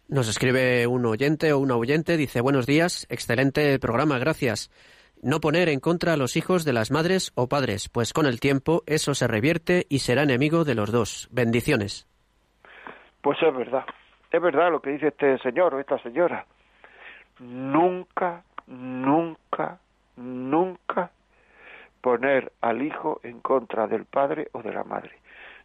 [0.09, 4.71] Nos escribe un oyente o una oyente, dice buenos días, excelente programa, gracias.
[5.23, 8.41] No poner en contra a los hijos de las madres o padres, pues con el
[8.41, 11.29] tiempo eso se revierte y será enemigo de los dos.
[11.31, 12.09] Bendiciones.
[13.23, 13.85] Pues es verdad,
[14.33, 16.45] es verdad lo que dice este señor o esta señora.
[17.39, 19.79] Nunca, nunca,
[20.17, 21.11] nunca
[22.01, 25.13] poner al hijo en contra del padre o de la madre.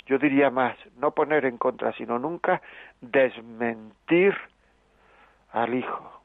[0.06, 2.62] Yo diría más, no poner en contra, sino nunca
[3.02, 4.36] desmentir
[5.52, 6.22] al hijo,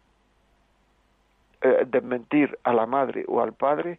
[1.63, 3.99] eh, desmentir a la madre o al padre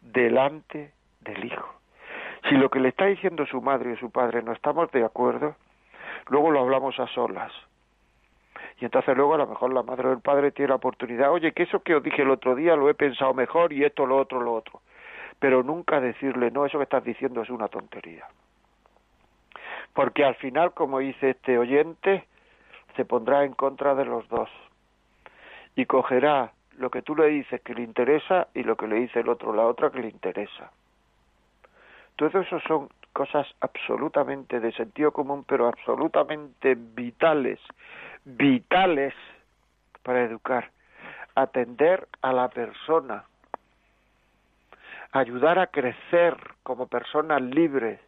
[0.00, 1.74] delante del hijo.
[2.48, 5.54] Si lo que le está diciendo su madre o su padre no estamos de acuerdo,
[6.28, 7.52] luego lo hablamos a solas.
[8.80, 11.52] Y entonces luego a lo mejor la madre o el padre tiene la oportunidad, oye,
[11.52, 14.18] que eso que os dije el otro día lo he pensado mejor y esto, lo
[14.18, 14.80] otro, lo otro.
[15.42, 18.28] Pero nunca decirle, no, eso que estás diciendo es una tontería.
[19.92, 22.28] Porque al final, como dice este oyente,
[22.94, 24.48] se pondrá en contra de los dos.
[25.74, 29.18] Y cogerá lo que tú le dices que le interesa y lo que le dice
[29.18, 30.70] el otro, la otra que le interesa.
[32.14, 37.58] Todo eso son cosas absolutamente de sentido común, pero absolutamente vitales,
[38.24, 39.12] vitales
[40.04, 40.70] para educar.
[41.34, 43.24] Atender a la persona,
[45.12, 48.00] ayudar a crecer como persona libre,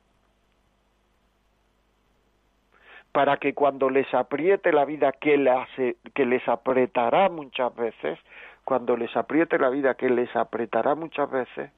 [3.12, 8.18] para que cuando les apriete la vida, que, que les apretará muchas veces,
[8.64, 11.70] cuando les apriete la vida, que les apretará muchas veces,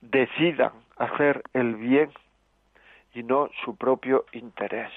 [0.00, 2.10] decidan hacer el bien
[3.14, 4.90] y no su propio interés.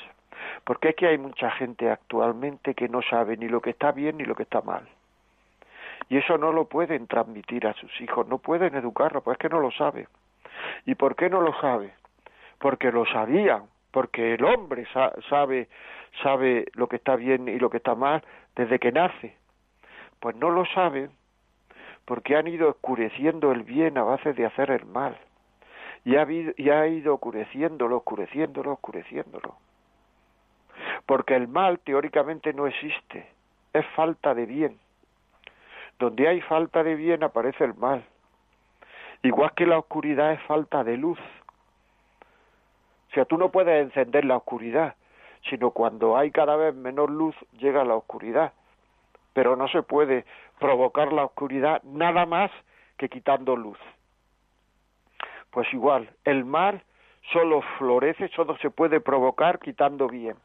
[0.63, 4.17] Porque es que hay mucha gente actualmente que no sabe ni lo que está bien
[4.17, 4.87] ni lo que está mal.
[6.09, 9.49] Y eso no lo pueden transmitir a sus hijos, no pueden educarlo, pues es que
[9.49, 10.07] no lo sabe.
[10.85, 11.93] ¿Y por qué no lo sabe?
[12.57, 14.87] Porque lo sabían, porque el hombre
[15.29, 15.69] sabe,
[16.23, 18.23] sabe lo que está bien y lo que está mal
[18.55, 19.35] desde que nace.
[20.19, 21.11] Pues no lo saben
[22.05, 25.15] porque han ido oscureciendo el bien a base de hacer el mal.
[26.03, 29.55] Y ha, y ha ido oscureciéndolo, oscureciéndolo, oscureciéndolo.
[31.05, 33.27] Porque el mal teóricamente no existe,
[33.73, 34.79] es falta de bien.
[35.99, 38.03] Donde hay falta de bien aparece el mal.
[39.21, 41.19] Igual que la oscuridad es falta de luz.
[43.09, 44.95] O sea, tú no puedes encender la oscuridad,
[45.49, 48.53] sino cuando hay cada vez menor luz llega la oscuridad.
[49.33, 50.25] Pero no se puede
[50.59, 52.51] provocar la oscuridad nada más
[52.97, 53.77] que quitando luz.
[55.51, 56.83] Pues igual, el mal
[57.33, 60.35] solo florece, solo se puede provocar quitando bien.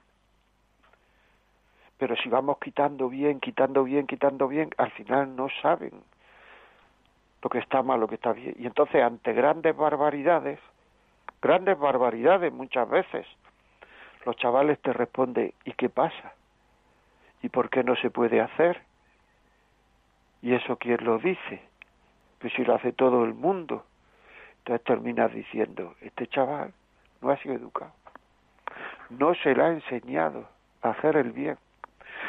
[1.98, 5.92] Pero si vamos quitando bien, quitando bien, quitando bien, al final no saben
[7.42, 8.54] lo que está mal, lo que está bien.
[8.58, 10.58] Y entonces ante grandes barbaridades,
[11.42, 13.26] grandes barbaridades muchas veces,
[14.24, 16.32] los chavales te responden, ¿y qué pasa?
[17.42, 18.80] ¿Y por qué no se puede hacer?
[20.40, 21.62] ¿Y eso quién lo dice?
[22.38, 23.84] Pues si lo hace todo el mundo.
[24.58, 26.72] Entonces terminas diciendo, este chaval
[27.20, 27.92] no ha sido educado.
[29.10, 30.48] No se le ha enseñado
[30.80, 31.58] a hacer el bien.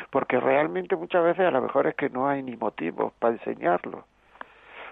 [0.10, 4.06] Porque realmente muchas veces a lo mejor es que no hay ni motivos para enseñarlo.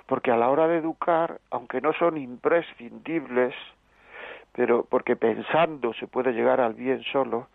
[0.06, 3.56] Porque a la hora de educar, aunque no son imprescindibles,
[4.54, 7.48] pero porque pensando se puede llegar al bien solo,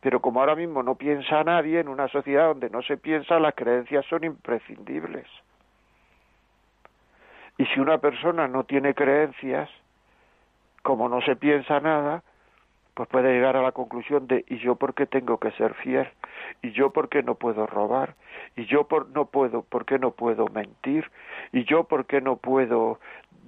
[0.00, 3.54] pero como ahora mismo no piensa nadie, en una sociedad donde no se piensa, las
[3.54, 5.26] creencias son imprescindibles.
[7.56, 9.70] Y si una persona no tiene creencias,
[10.82, 12.22] como no se piensa nada,
[12.94, 16.08] pues puede llegar a la conclusión de ¿y yo por qué tengo que ser fiel?
[16.62, 18.14] ¿Y yo por qué no puedo robar?
[18.56, 21.10] ¿Y yo por no puedo por qué no puedo mentir?
[21.52, 23.00] ¿Y yo por qué no puedo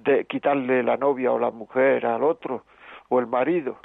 [0.03, 2.63] de quitarle la novia o la mujer al otro
[3.09, 3.77] o el marido?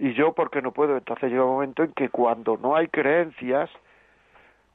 [0.00, 0.96] y yo porque no puedo.
[0.96, 3.70] Entonces llega un momento en que cuando no hay creencias,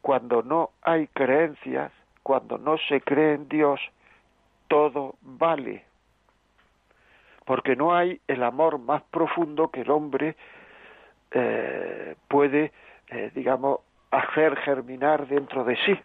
[0.01, 1.91] cuando no hay creencias,
[2.23, 3.82] cuando no se cree en Dios,
[4.67, 5.84] todo vale.
[7.45, 10.36] Porque no hay el amor más profundo que el hombre
[11.31, 12.71] eh, puede,
[13.10, 13.79] eh, digamos,
[14.12, 15.99] hacer germinar dentro de sí.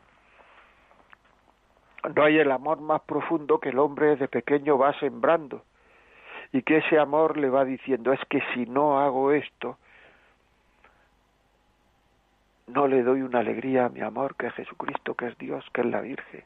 [2.14, 5.62] No hay el amor más profundo que el hombre de pequeño va sembrando
[6.52, 9.78] y que ese amor le va diciendo es que si no hago esto
[12.66, 15.82] no le doy una alegría a mi amor que es Jesucristo que es Dios que
[15.82, 16.44] es la Virgen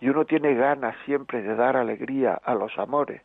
[0.00, 3.22] y uno tiene ganas siempre de dar alegría a los amores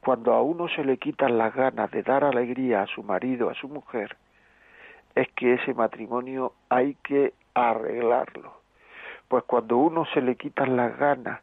[0.00, 3.54] cuando a uno se le quitan las ganas de dar alegría a su marido a
[3.54, 4.16] su mujer
[5.14, 8.60] es que ese matrimonio hay que arreglarlo
[9.30, 11.40] pues cuando uno se le quitan las ganas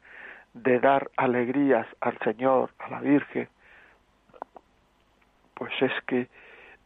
[0.54, 3.48] de dar alegrías al Señor, a la Virgen,
[5.54, 6.28] pues es que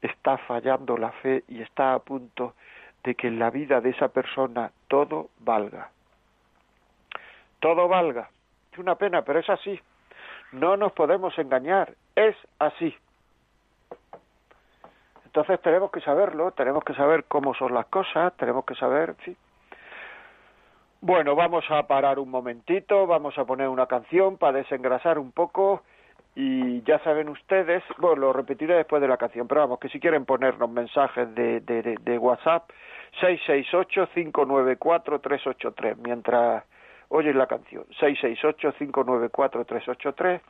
[0.03, 2.53] está fallando la fe y está a punto
[3.03, 5.89] de que en la vida de esa persona todo valga.
[7.59, 8.29] Todo valga.
[8.71, 9.79] Es una pena, pero es así.
[10.51, 12.95] No nos podemos engañar, es así.
[15.25, 19.37] Entonces tenemos que saberlo, tenemos que saber cómo son las cosas, tenemos que saber, sí,
[20.99, 25.83] Bueno, vamos a parar un momentito, vamos a poner una canción para desengrasar un poco
[26.35, 30.01] y ya saben ustedes, bueno, lo repetiré después de la canción, pero vamos, que si
[30.01, 32.69] quieren ponernos mensajes de, de, de WhatsApp,
[33.21, 36.65] 668-594-383, mientras
[37.11, 40.41] oyen la canción, 668-594-383,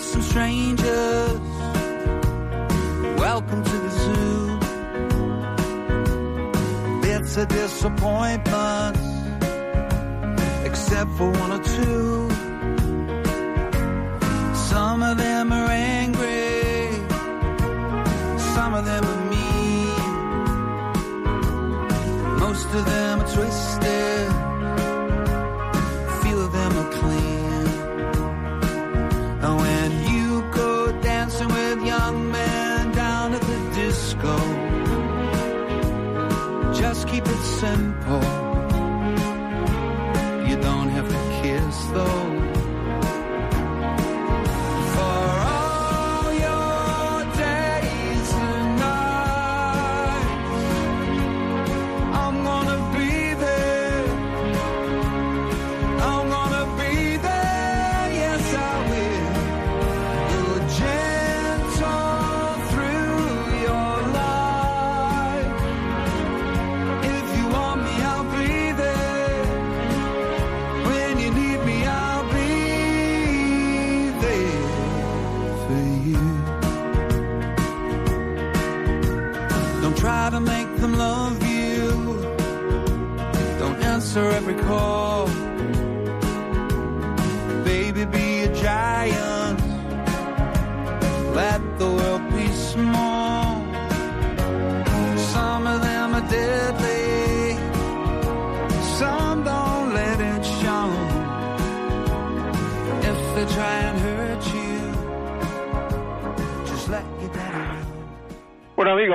[0.00, 1.40] some strangers.
[3.18, 3.64] Welcome
[7.28, 9.00] Bits of disappointments,
[10.64, 12.30] except for one or two.
[14.70, 16.90] Some of them are angry,
[18.54, 19.92] some of them are mean.
[22.40, 23.87] Most of them are twisted,
[37.60, 38.37] simple.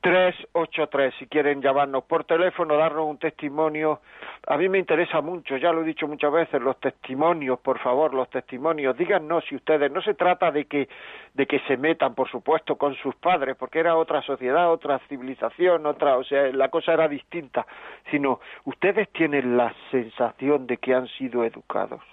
[0.06, 4.02] 383, si quieren llamarnos por teléfono, darnos un testimonio.
[4.46, 8.14] A mí me interesa mucho, ya lo he dicho muchas veces, los testimonios, por favor,
[8.14, 8.96] los testimonios.
[8.96, 10.88] Díganos si ustedes, no se trata de que,
[11.34, 15.88] de que se metan, por supuesto, con sus padres, porque era otra sociedad, otra civilización,
[15.88, 17.66] otra, o sea, la cosa era distinta,
[18.12, 22.04] sino ustedes tienen la sensación de que han sido educados.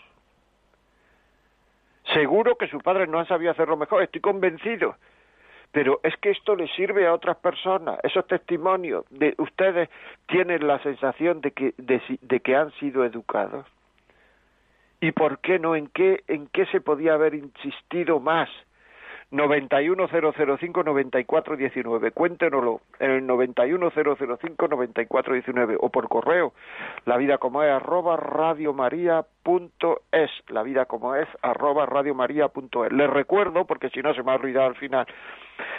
[2.14, 4.96] Seguro que sus padres no han sabido hacerlo mejor, estoy convencido
[5.72, 7.98] pero es que esto le sirve a otras personas.
[8.02, 9.88] Esos testimonios de ustedes
[10.26, 13.66] tienen la sensación de que, de, que han sido educados.
[15.00, 15.74] ¿Y por qué no?
[15.74, 18.50] ¿En qué, ¿En qué se podía haber insistido más?
[19.32, 22.12] 910059419.
[22.12, 26.52] Cuéntenoslo en el 910059419 o por correo
[27.06, 32.92] la vida como es arroba radiomaria.es la vida como es arroba radiomaria.es.
[32.92, 35.06] Les recuerdo, porque si no se me ha olvidado al final,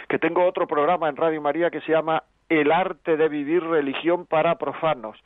[0.08, 4.26] que tengo otro programa en Radio María que se llama El arte de vivir religión
[4.26, 5.16] para profanos,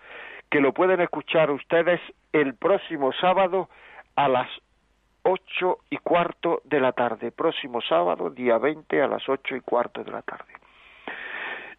[0.50, 2.00] que lo pueden escuchar ustedes
[2.32, 3.68] el próximo sábado
[4.16, 4.48] a las
[5.22, 10.02] ocho y cuarto de la tarde, próximo sábado, día 20 a las ocho y cuarto
[10.04, 10.57] de la tarde.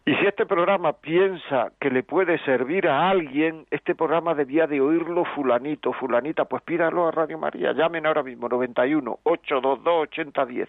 [0.06, 4.80] Y si este programa piensa que le puede servir a alguien, este programa debía de
[4.80, 10.68] oírlo fulanito, fulanita, pues pídalo a Radio María, llamen ahora mismo 91 822 8010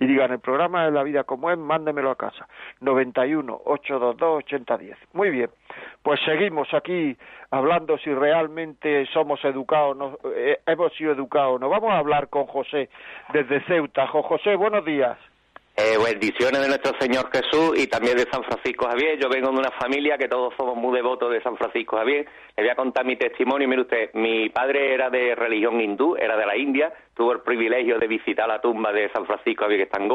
[0.00, 2.48] y digan el programa de la vida como es, mándemelo a casa
[2.80, 4.98] 91 822 8010.
[5.12, 5.50] Muy bien,
[6.02, 7.16] pues seguimos aquí
[7.52, 11.60] hablando si realmente somos educados, no, eh, hemos sido educados.
[11.60, 12.88] Nos vamos a hablar con José
[13.32, 14.08] desde Ceuta.
[14.08, 15.16] José, buenos días.
[15.74, 19.18] Eh, bendiciones de nuestro Señor Jesús y también de San Francisco Javier.
[19.18, 22.26] Yo vengo de una familia que todos somos muy devotos de San Francisco Javier.
[22.58, 23.66] Le voy a contar mi testimonio.
[23.66, 27.98] Mire usted, mi padre era de religión hindú, era de la India, tuve el privilegio
[27.98, 30.06] de visitar la tumba de San Francisco Javier que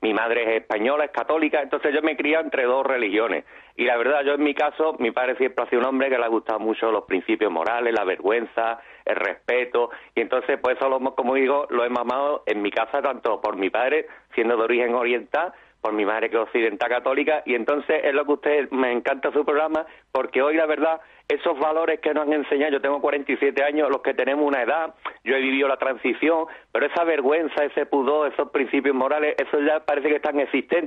[0.00, 3.44] mi madre es española, es católica, entonces yo me crié entre dos religiones.
[3.76, 6.18] Y la verdad, yo en mi caso, mi padre siempre ha sido un hombre que
[6.18, 10.88] le ha gustado mucho los principios morales, la vergüenza, el respeto, y entonces pues eso,
[10.88, 14.62] lo, como digo, lo he mamado en mi casa tanto por mi padre, siendo de
[14.64, 15.52] origen oriental,
[15.84, 19.30] por mi madre que es occidental católica, y entonces es lo que usted me encanta
[19.32, 23.62] su programa, porque hoy la verdad, esos valores que nos han enseñado, yo tengo 47
[23.62, 24.94] años, los que tenemos una edad,
[25.24, 29.80] yo he vivido la transición, pero esa vergüenza, ese pudor, esos principios morales, eso ya
[29.80, 30.36] parece que están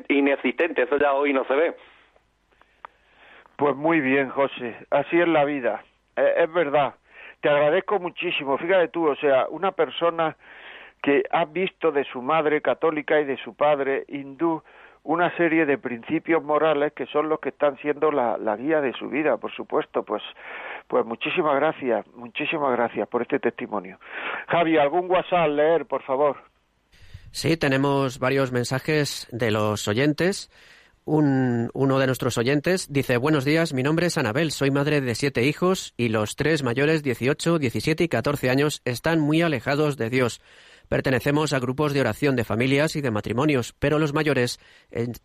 [0.09, 1.76] inexistentes, eso ya hoy no se ve.
[3.55, 5.84] Pues muy bien, José, así es la vida,
[6.15, 6.95] e, es verdad.
[7.42, 10.36] Te agradezco muchísimo, fíjate tú, o sea, una persona
[11.02, 14.64] que ha visto de su madre católica y de su padre hindú
[15.08, 19.08] una serie de principios morales que son los que están siendo la, guía de su
[19.08, 20.04] vida, por supuesto.
[20.04, 20.22] Pues,
[20.88, 24.00] pues muchísimas gracias, muchísimas gracias por este testimonio.
[24.50, 26.36] Javi, ¿algún WhatsApp leer, por favor?
[27.32, 30.50] Sí, tenemos varios mensajes de los oyentes.
[31.10, 35.16] Un, uno de nuestros oyentes dice, buenos días, mi nombre es Anabel, soy madre de
[35.16, 40.10] siete hijos y los tres mayores, 18, 17 y 14 años, están muy alejados de
[40.10, 40.41] Dios.
[40.89, 44.60] Pertenecemos a grupos de oración de familias y de matrimonios, pero los mayores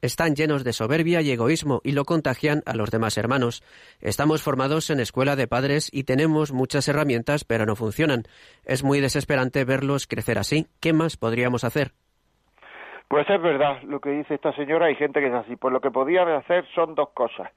[0.01, 3.65] están llenos de soberbia y egoísmo y lo contagian a los demás hermanos.
[4.01, 8.23] Estamos formados en escuela de padres y tenemos muchas herramientas, pero no funcionan.
[8.65, 10.69] Es muy desesperante verlos crecer así.
[10.79, 11.93] ¿Qué más podríamos hacer?
[13.13, 15.57] Pues es verdad lo que dice esta señora, hay gente que es así.
[15.57, 17.53] Pues lo que podía hacer son dos cosas.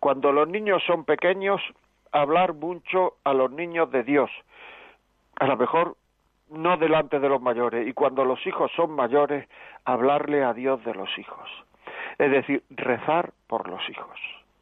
[0.00, 1.60] Cuando los niños son pequeños,
[2.10, 4.30] hablar mucho a los niños de Dios.
[5.38, 5.98] A lo mejor
[6.48, 9.46] no delante de los mayores y cuando los hijos son mayores,
[9.84, 11.50] hablarle a Dios de los hijos.
[12.16, 14.18] Es decir, rezar por los hijos,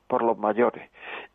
[0.08, 0.90] por los mayores,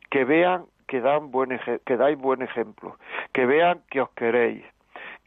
[0.09, 2.97] que vean que, dan buen que dais buen ejemplo,
[3.31, 4.65] que vean que os queréis,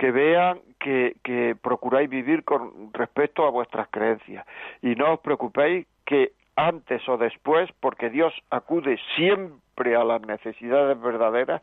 [0.00, 4.46] que vean que, que procuráis vivir con respecto a vuestras creencias
[4.80, 10.98] y no os preocupéis que antes o después, porque Dios acude siempre a las necesidades
[10.98, 11.60] verdaderas,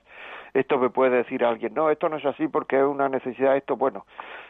[0.53, 3.75] esto me puede decir alguien, no, esto no es así porque es una necesidad, esto,
[3.75, 4.05] bueno,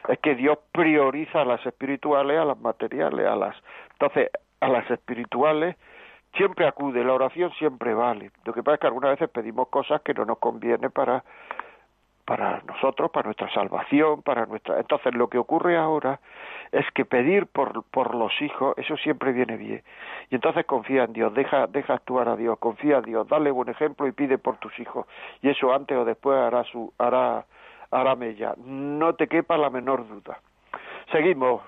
[0.09, 3.55] es que Dios prioriza a las espirituales, a las materiales, a las...
[3.93, 4.29] Entonces,
[4.59, 5.77] a las espirituales
[6.35, 8.31] siempre acude, la oración siempre vale.
[8.43, 11.23] Lo que pasa es que algunas veces pedimos cosas que no nos conviene para
[12.27, 14.77] para nosotros, para nuestra salvación, para nuestra.
[14.81, 16.19] Entonces, lo que ocurre ahora
[16.73, 19.81] es que pedir por, por los hijos, eso siempre viene bien.
[20.29, 23.69] Y entonces confía en Dios, deja, deja actuar a Dios, confía en Dios, dale buen
[23.69, 25.07] ejemplo y pide por tus hijos.
[25.41, 27.45] Y eso antes o después hará su, hará,
[27.91, 28.55] hará mella.
[28.57, 30.41] No te quepa la menor duda.
[31.13, 31.61] Seguimos.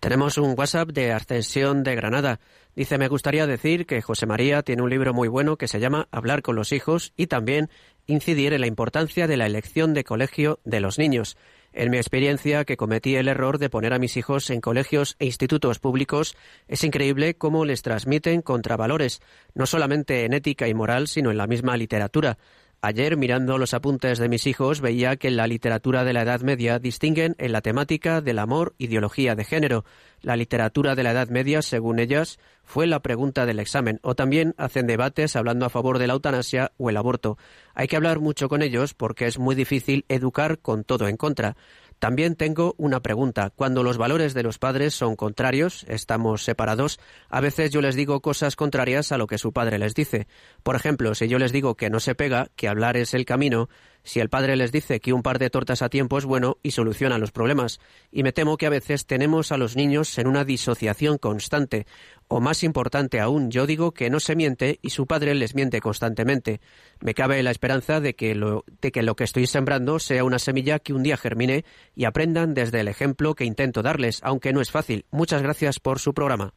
[0.00, 2.40] Tenemos un WhatsApp de Ascensión de Granada.
[2.74, 6.08] Dice, me gustaría decir que José María tiene un libro muy bueno que se llama
[6.10, 7.68] Hablar con los hijos y también
[8.06, 11.36] incidir en la importancia de la elección de colegio de los niños.
[11.72, 15.26] En mi experiencia, que cometí el error de poner a mis hijos en colegios e
[15.26, 16.36] institutos públicos,
[16.66, 19.20] es increíble cómo les transmiten contravalores,
[19.54, 22.38] no solamente en ética y moral, sino en la misma literatura.
[22.82, 26.40] Ayer, mirando los apuntes de mis hijos, veía que en la literatura de la Edad
[26.40, 29.84] Media distinguen en la temática del amor ideología de género.
[30.22, 34.54] La literatura de la Edad Media, según ellas, fue la pregunta del examen, o también
[34.56, 37.36] hacen debates hablando a favor de la eutanasia o el aborto.
[37.74, 41.58] Hay que hablar mucho con ellos porque es muy difícil educar con todo en contra.
[42.00, 43.50] También tengo una pregunta.
[43.50, 46.98] Cuando los valores de los padres son contrarios, estamos separados,
[47.28, 50.26] a veces yo les digo cosas contrarias a lo que su padre les dice.
[50.62, 53.68] Por ejemplo, si yo les digo que no se pega, que hablar es el camino,
[54.02, 56.70] si el padre les dice que un par de tortas a tiempo es bueno y
[56.72, 57.80] soluciona los problemas.
[58.10, 61.86] Y me temo que a veces tenemos a los niños en una disociación constante.
[62.28, 65.80] O más importante aún, yo digo que no se miente y su padre les miente
[65.80, 66.60] constantemente.
[67.00, 70.38] Me cabe la esperanza de que lo, de que, lo que estoy sembrando sea una
[70.38, 74.60] semilla que un día germine y aprendan desde el ejemplo que intento darles, aunque no
[74.60, 75.06] es fácil.
[75.10, 76.52] Muchas gracias por su programa.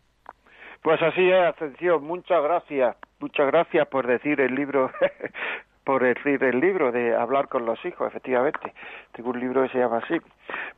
[0.84, 4.92] Pues así es, atención, muchas gracias, muchas gracias por decir el libro,
[5.84, 8.74] por decir el libro de hablar con los hijos, efectivamente.
[9.12, 10.18] Tengo un libro que se llama así.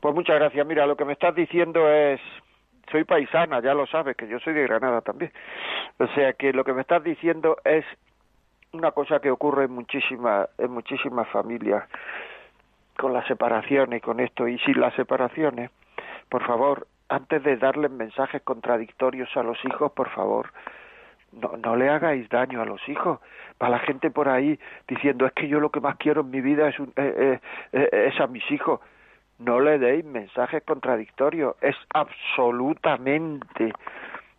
[0.00, 0.66] Pues muchas gracias.
[0.66, 2.20] Mira, lo que me estás diciendo es
[2.90, 5.32] soy paisana, ya lo sabes, que yo soy de Granada también.
[5.98, 7.84] O sea que lo que me estás diciendo es
[8.72, 11.84] una cosa que ocurre en muchísimas, en muchísimas familias
[12.96, 14.48] con las separaciones y con esto.
[14.48, 15.70] Y sin las separaciones,
[16.28, 20.52] por favor, antes de darles mensajes contradictorios a los hijos, por favor,
[21.32, 23.20] no, no le hagáis daño a los hijos.
[23.58, 26.40] Para la gente por ahí diciendo, es que yo lo que más quiero en mi
[26.40, 27.40] vida es, un, eh, eh,
[27.72, 28.80] eh, es a mis hijos
[29.38, 31.56] no le deis mensajes contradictorios.
[31.60, 33.72] Es absolutamente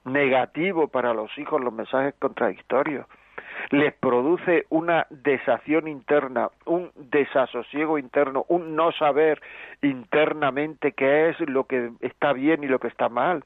[0.05, 3.05] negativo para los hijos los mensajes contradictorios.
[3.71, 9.41] les produce una desacción interna, un desasosiego interno, un no saber
[9.81, 13.43] internamente qué es lo que está bien y lo que está mal.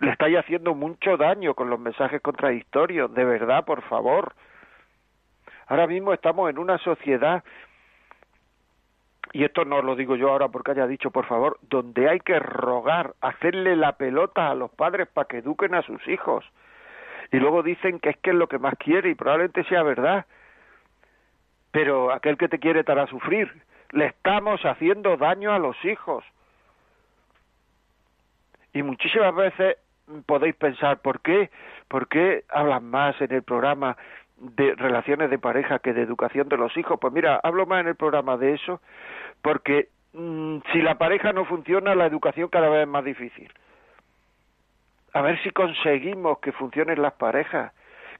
[0.00, 4.34] Le estáis haciendo mucho daño con los mensajes contradictorios, de verdad, por favor.
[5.66, 7.42] Ahora mismo estamos en una sociedad
[9.34, 12.38] y esto no lo digo yo ahora porque haya dicho, por favor, donde hay que
[12.38, 16.44] rogar, hacerle la pelota a los padres para que eduquen a sus hijos.
[17.32, 20.26] Y luego dicen que es que es lo que más quiere y probablemente sea verdad.
[21.72, 23.50] Pero aquel que te quiere estar sufrir.
[23.90, 26.24] Le estamos haciendo daño a los hijos.
[28.72, 29.78] Y muchísimas veces
[30.26, 31.50] podéis pensar, ¿por qué?
[31.88, 33.96] ¿Por qué hablan más en el programa
[34.36, 36.98] de relaciones de pareja que de educación de los hijos?
[37.00, 38.80] Pues mira, hablo más en el programa de eso
[39.42, 43.52] porque mm, si la pareja no funciona, la educación cada vez es más difícil.
[45.12, 47.72] A ver si conseguimos que funcionen las parejas,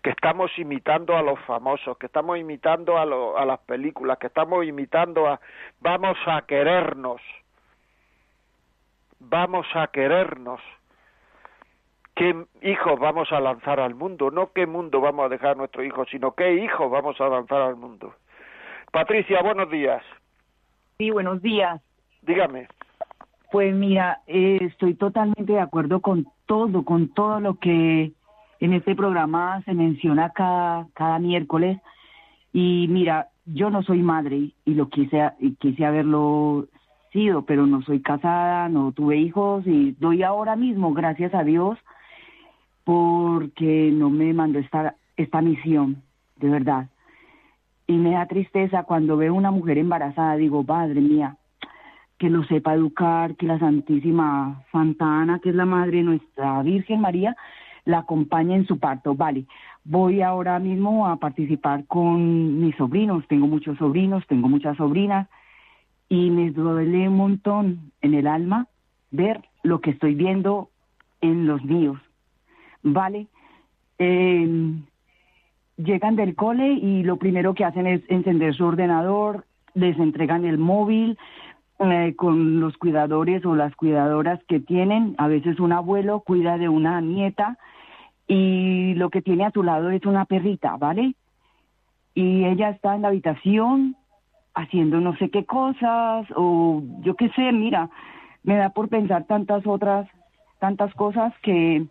[0.02, 4.64] que estamos imitando a los famosos, que estamos imitando a, a las películas, que estamos
[4.66, 5.40] imitando a...
[5.80, 7.22] Vamos a querernos,
[9.18, 10.60] vamos a querernos.
[12.14, 14.30] ¿Qué hijos vamos a lanzar al mundo?
[14.30, 17.60] No qué mundo vamos a dejar a nuestros hijos, sino qué hijos vamos a lanzar
[17.60, 18.14] al mundo.
[18.92, 20.02] Patricia, buenos días.
[20.98, 21.82] Sí, buenos días.
[22.22, 22.68] Dígame.
[23.50, 28.12] Pues mira, eh, estoy totalmente de acuerdo con todo, con todo lo que
[28.60, 31.80] en este programa se menciona cada, cada miércoles.
[32.52, 36.66] Y mira, yo no soy madre y lo quise, y quise haberlo
[37.12, 41.78] sido, pero no soy casada, no tuve hijos y doy ahora mismo, gracias a Dios,
[42.84, 46.02] porque no me mandó esta, esta misión,
[46.36, 46.88] de verdad
[47.86, 51.36] y me da tristeza cuando veo una mujer embarazada, digo, padre mía,
[52.18, 56.62] que lo sepa educar, que la Santísima Santa Ana, que es la madre de nuestra
[56.62, 57.36] Virgen María,
[57.84, 59.14] la acompañe en su parto.
[59.14, 59.44] Vale,
[59.84, 65.28] voy ahora mismo a participar con mis sobrinos, tengo muchos sobrinos, tengo muchas sobrinas,
[66.08, 68.68] y me duele un montón en el alma
[69.10, 70.70] ver lo que estoy viendo
[71.20, 71.98] en los míos.
[72.84, 73.28] Vale,
[73.98, 74.74] eh,
[75.78, 80.58] llegan del cole y lo primero que hacen es encender su ordenador, les entregan el
[80.58, 81.18] móvil
[81.78, 85.14] eh, con los cuidadores o las cuidadoras que tienen.
[85.16, 87.58] A veces un abuelo cuida de una nieta
[88.28, 91.14] y lo que tiene a su lado es una perrita, ¿vale?
[92.14, 93.96] Y ella está en la habitación
[94.54, 97.88] haciendo no sé qué cosas o yo qué sé, mira,
[98.44, 100.06] me da por pensar tantas otras,
[100.60, 101.86] tantas cosas que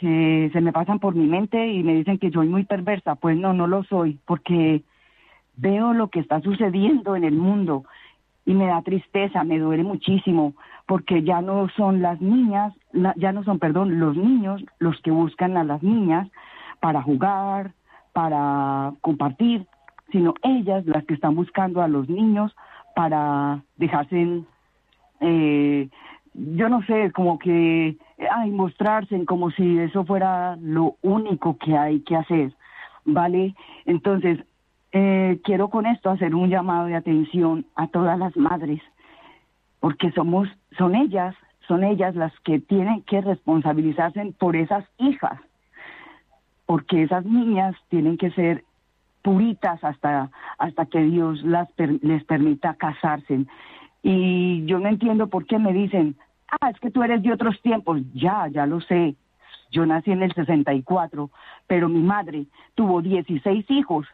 [0.00, 3.14] que se me pasan por mi mente y me dicen que soy muy perversa.
[3.14, 4.82] Pues no, no lo soy, porque
[5.56, 7.84] veo lo que está sucediendo en el mundo
[8.46, 10.54] y me da tristeza, me duele muchísimo,
[10.86, 12.74] porque ya no son las niñas,
[13.16, 16.28] ya no son, perdón, los niños los que buscan a las niñas
[16.80, 17.72] para jugar,
[18.12, 19.66] para compartir,
[20.12, 22.54] sino ellas las que están buscando a los niños
[22.94, 24.42] para dejarse,
[25.20, 25.88] eh,
[26.34, 27.96] yo no sé, como que
[28.30, 32.52] ay, mostrarse como si eso fuera lo único que hay que hacer,
[33.04, 33.54] ¿vale?
[33.84, 34.38] Entonces,
[34.92, 38.80] eh, quiero con esto hacer un llamado de atención a todas las madres,
[39.80, 40.48] porque somos,
[40.78, 41.34] son ellas,
[41.66, 45.40] son ellas las que tienen que responsabilizarse por esas hijas,
[46.66, 48.64] porque esas niñas tienen que ser
[49.22, 53.46] puritas hasta, hasta que Dios las, les permita casarse.
[54.02, 56.14] Y yo no entiendo por qué me dicen,
[56.50, 59.16] ah, es que tú eres de otros tiempos, ya, ya lo sé.
[59.70, 61.30] Yo nací en el 64,
[61.66, 64.06] pero mi madre tuvo 16 hijos.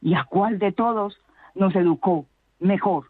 [0.00, 1.18] ¿Y a cuál de todos
[1.54, 2.26] nos educó
[2.60, 3.06] mejor?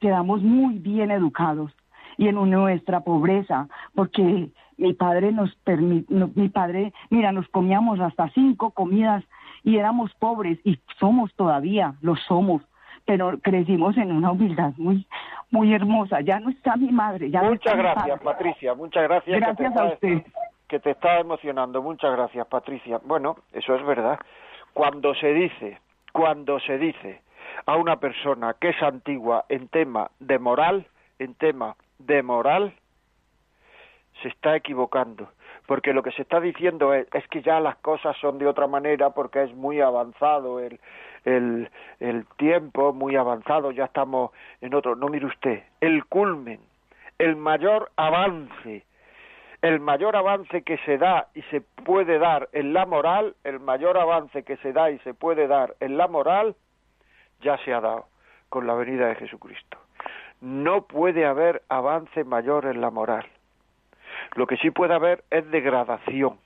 [0.00, 1.72] Quedamos muy bien educados
[2.18, 8.30] y en nuestra pobreza, porque mi padre nos permitió, mi padre, mira, nos comíamos hasta
[8.30, 9.24] cinco comidas
[9.64, 12.62] y éramos pobres y somos todavía, lo somos,
[13.04, 15.06] pero crecimos en una humildad muy
[15.50, 16.20] muy hermosa.
[16.20, 17.30] Ya no está mi madre.
[17.30, 18.74] Ya muchas gracias, Patricia.
[18.74, 19.40] Muchas gracias.
[19.40, 20.22] Gracias a usted.
[20.68, 21.82] Que te está emocionando.
[21.82, 23.00] Muchas gracias, Patricia.
[23.04, 24.18] Bueno, eso es verdad.
[24.72, 25.78] Cuando se dice,
[26.12, 27.22] cuando se dice
[27.66, 30.86] a una persona que es antigua en tema de moral,
[31.18, 32.74] en tema de moral,
[34.22, 35.28] se está equivocando
[35.66, 38.66] porque lo que se está diciendo es, es, que ya las cosas son de otra
[38.66, 40.78] manera porque es muy avanzado el,
[41.26, 44.94] el, tiempo muy avanzado, ya estamos en otro.
[44.96, 46.60] No mire usted, el culmen,
[47.18, 48.84] el mayor avance,
[49.62, 53.98] el mayor avance que se da y se puede dar en la moral, el mayor
[53.98, 56.54] avance que se da y se puede dar en la moral,
[57.40, 58.06] ya se ha dado
[58.48, 59.78] con la venida de Jesucristo.
[60.40, 63.26] No puede haber avance mayor en la moral.
[64.34, 66.38] Lo que sí puede haber es degradación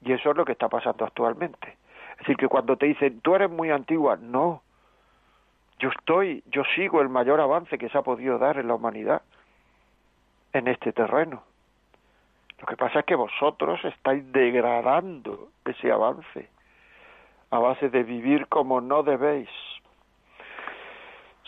[0.00, 1.76] Y eso es lo que está pasando actualmente.
[2.22, 4.62] Es decir, que cuando te dicen, tú eres muy antigua, no.
[5.80, 9.22] Yo estoy, yo sigo el mayor avance que se ha podido dar en la humanidad
[10.52, 11.42] en este terreno.
[12.60, 16.48] Lo que pasa es que vosotros estáis degradando ese avance
[17.50, 19.50] a base de vivir como no debéis.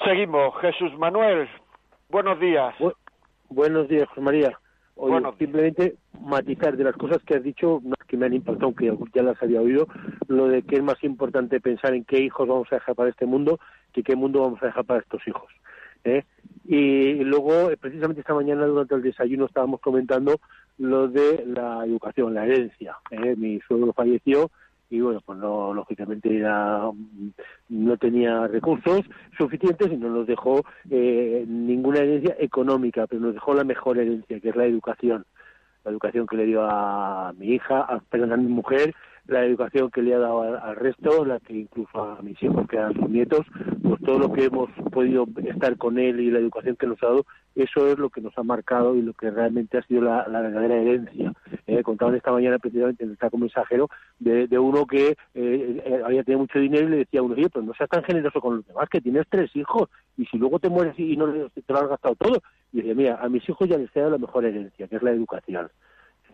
[0.04, 0.58] Seguimos.
[0.60, 1.48] Jesús Manuel,
[2.08, 2.74] buenos días.
[3.48, 4.58] buenos días, José María.
[5.38, 9.42] Simplemente matizar de las cosas que has dicho, que me han impactado, aunque ya las
[9.42, 9.88] había oído,
[10.28, 13.26] lo de que es más importante pensar en qué hijos vamos a dejar para este
[13.26, 13.58] mundo
[13.92, 15.50] que qué mundo vamos a dejar para estos hijos.
[16.04, 16.24] ¿eh?
[16.66, 20.40] Y luego, eh, precisamente esta mañana durante el desayuno estábamos comentando
[20.78, 22.96] lo de la educación, la herencia.
[23.10, 23.34] ¿eh?
[23.36, 24.50] Mi suegro falleció
[24.94, 26.88] y bueno, pues no, lógicamente era,
[27.68, 29.00] no tenía recursos
[29.36, 34.38] suficientes y no nos dejó eh, ninguna herencia económica, pero nos dejó la mejor herencia,
[34.38, 35.26] que es la educación.
[35.84, 38.94] La educación que le dio a mi hija, a, perdón, a mi mujer
[39.26, 42.76] la educación que le ha dado al, resto, la que incluso a mis hijos, que
[42.76, 43.46] eran sus nietos,
[43.82, 47.06] pues todo lo que hemos podido estar con él y la educación que nos ha
[47.06, 50.26] dado, eso es lo que nos ha marcado y lo que realmente ha sido la,
[50.28, 51.32] verdadera herencia.
[51.66, 56.22] Eh, contaban esta mañana precisamente en el como mensajero de, uno que eh, eh, había
[56.22, 58.56] tenido mucho dinero y le decía a uno, oye, pues no seas tan generoso con
[58.56, 61.78] los demás, que tienes tres hijos y si luego te mueres y no te lo
[61.78, 62.42] has gastado todo.
[62.72, 65.02] Y decía, mira, a mis hijos ya les he dado la mejor herencia, que es
[65.02, 65.70] la educación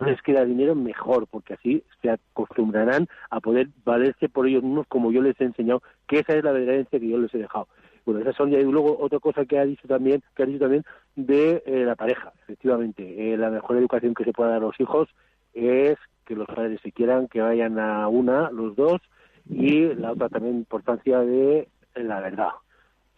[0.06, 5.12] les queda dinero, mejor, porque así se acostumbrarán a poder valerse por ellos mismos como
[5.12, 7.68] yo les he enseñado, que esa es la verdadera que yo les he dejado.
[8.04, 10.84] Bueno, esas son, y luego otra cosa que ha dicho también, que ha dicho también
[11.16, 14.80] de eh, la pareja, efectivamente, eh, la mejor educación que se puede dar a los
[14.80, 15.08] hijos
[15.52, 19.00] es que los padres se quieran, que vayan a una, los dos,
[19.48, 22.50] y la otra también importancia de la verdad.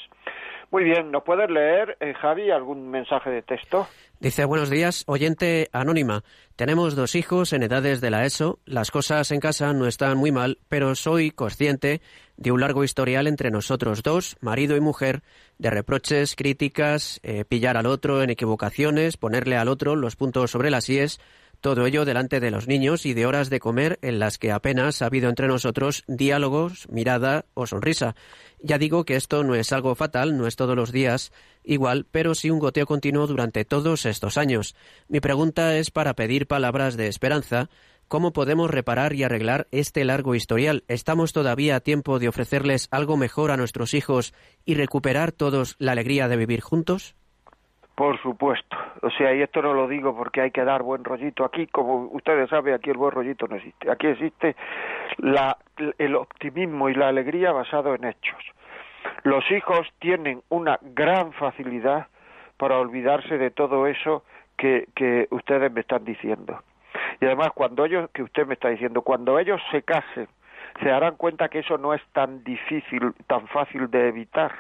[0.71, 3.87] Muy bien, ¿nos puedes leer, eh, Javi, algún mensaje de texto?
[4.21, 6.23] Dice, buenos días, oyente anónima.
[6.55, 8.59] Tenemos dos hijos en edades de la ESO.
[8.67, 12.03] Las cosas en casa no están muy mal, pero soy consciente
[12.37, 15.23] de un largo historial entre nosotros dos, marido y mujer,
[15.59, 20.71] de reproches, críticas, eh, pillar al otro en equivocaciones, ponerle al otro los puntos sobre
[20.71, 21.21] las IES,
[21.63, 25.01] todo ello delante de los niños y de horas de comer en las que apenas
[25.01, 28.17] ha habido entre nosotros diálogos, mirada o sonrisa.
[28.61, 31.33] Ya digo que esto no es algo fatal, no es todos los días
[31.65, 34.75] igual, pero sí un goteo continuo durante todos estos años.
[35.09, 37.71] Mi pregunta es para pedir palabras de esperanza.
[38.09, 40.83] ¿Cómo podemos reparar y arreglar este largo historial?
[40.89, 44.35] ¿Estamos todavía a tiempo de ofrecerles algo mejor a nuestros hijos
[44.65, 47.15] y recuperar todos la alegría de vivir juntos?
[47.95, 48.77] Por supuesto.
[49.03, 51.45] O sea, y esto no lo digo porque hay que dar buen rollito.
[51.45, 53.91] Aquí, como ustedes saben, aquí el buen rollito no existe.
[53.91, 54.57] Aquí existe
[55.19, 55.59] la,
[55.99, 58.43] el optimismo y la alegría basado en hechos.
[59.25, 62.07] Los hijos tienen una gran facilidad
[62.57, 64.25] para olvidarse de todo eso
[64.57, 66.63] que, que ustedes me están diciendo.
[67.21, 70.29] Y además, cuando ellos, que usted me está diciendo, cuando ellos se casen,
[70.81, 74.53] se darán cuenta que eso no es tan difícil, tan fácil de evitar.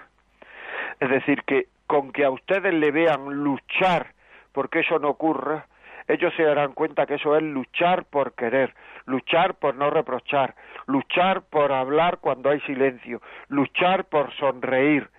[1.00, 4.14] Es decir, que con que a ustedes le vean luchar
[4.52, 5.66] porque eso no ocurra,
[6.08, 8.74] ellos se darán cuenta que eso es luchar por querer,
[9.04, 10.54] luchar por no reprochar,
[10.86, 15.10] luchar por hablar cuando hay silencio, luchar por sonreír.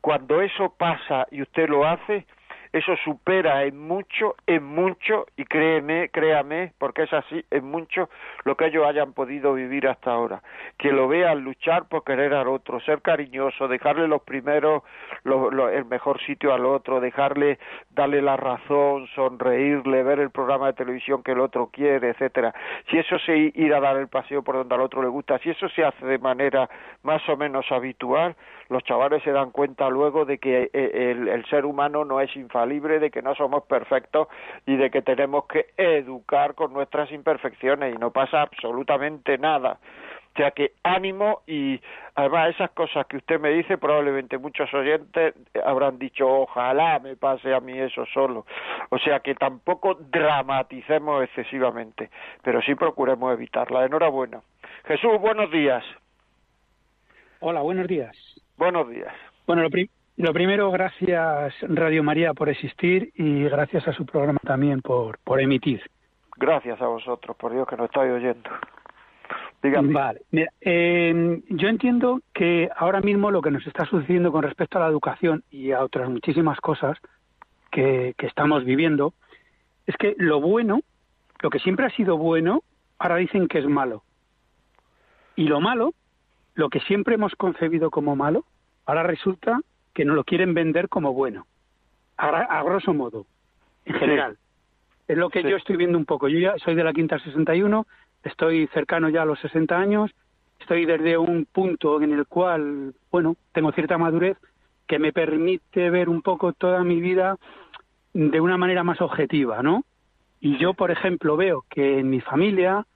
[0.00, 2.24] Cuando eso pasa y usted lo hace,
[2.76, 8.08] eso supera en mucho, en mucho, y créeme, créame, porque es así, en mucho
[8.44, 10.42] lo que ellos hayan podido vivir hasta ahora.
[10.78, 14.82] Que lo vean luchar por querer al otro, ser cariñoso, dejarle los primeros,
[15.24, 17.58] el mejor sitio al otro, dejarle,
[17.90, 22.54] darle la razón, sonreírle, ver el programa de televisión que el otro quiere, etcétera.
[22.90, 25.50] Si eso se ir a dar el paseo por donde al otro le gusta, si
[25.50, 26.68] eso se hace de manera
[27.02, 28.36] más o menos habitual,
[28.68, 32.98] los chavales se dan cuenta luego de que eh, el, ser humano no es infalible,
[32.98, 34.28] de que no somos perfectos
[34.66, 39.78] y de que tenemos que educar con nuestras imperfecciones y no pasa absolutamente nada.
[40.34, 41.80] O sea que ánimo y
[42.14, 47.54] además esas cosas que usted me dice, probablemente muchos oyentes habrán dicho, ojalá me pase
[47.54, 48.44] a mí eso solo.
[48.90, 52.10] O sea que tampoco dramaticemos excesivamente,
[52.42, 53.86] pero sí procuremos evitarla.
[53.86, 54.42] Enhorabuena.
[54.84, 55.82] Jesús, buenos días.
[57.40, 58.14] Hola, buenos días.
[58.56, 59.12] Buenos días.
[59.46, 59.68] Bueno, lo,
[60.16, 65.40] lo primero, gracias Radio María por existir y gracias a su programa también por, por
[65.40, 65.82] emitir.
[66.36, 68.50] Gracias a vosotros, por Dios que nos estáis oyendo.
[69.62, 70.20] Vale,
[70.60, 74.86] em, yo entiendo que ahora mismo lo que nos está sucediendo con respecto a la
[74.86, 76.96] educación y a otras muchísimas cosas
[77.70, 79.12] que, que estamos viviendo
[79.86, 80.80] es que lo bueno,
[81.40, 82.62] lo que siempre ha sido bueno,
[82.98, 84.02] ahora dicen que es malo.
[85.34, 85.94] Y lo malo,
[86.56, 88.44] lo que siempre hemos concebido como malo,
[88.86, 89.60] ahora resulta
[89.94, 91.46] que nos lo quieren vender como bueno.
[92.16, 93.26] A, grosso modo,
[93.84, 94.38] en general.
[95.06, 96.28] Es lo que yo estoy viendo un poco.
[96.28, 97.86] Yo ya soy de la Quinta 61,
[98.24, 100.10] estoy cercano ya a los 60 años,
[100.58, 104.38] estoy desde un punto en el cual, bueno, tengo cierta madurez
[104.86, 107.36] que me permite ver un poco toda mi vida
[108.14, 109.84] de una manera más objetiva, ¿no?
[110.40, 112.86] Y yo, por ejemplo, veo que en mi familia,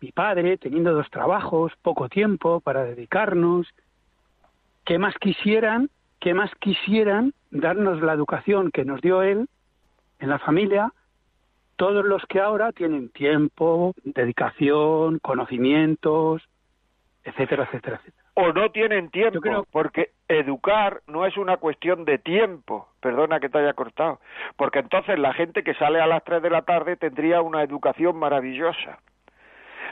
[0.00, 3.66] mi padre, teniendo dos trabajos, poco tiempo para dedicarnos,
[4.84, 5.90] ¿qué más quisieran,
[6.20, 9.48] qué más quisieran darnos la educación que nos dio él
[10.18, 10.92] en la familia
[11.80, 16.42] todos los que ahora tienen tiempo, dedicación, conocimientos,
[17.24, 18.24] etcétera, etcétera, etcétera.
[18.34, 23.58] O no tienen tiempo, porque educar no es una cuestión de tiempo, perdona que te
[23.58, 24.20] haya cortado,
[24.56, 28.14] porque entonces la gente que sale a las 3 de la tarde tendría una educación
[28.18, 28.98] maravillosa.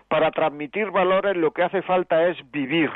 [0.09, 2.91] Para transmitir valores lo que hace falta es vivir,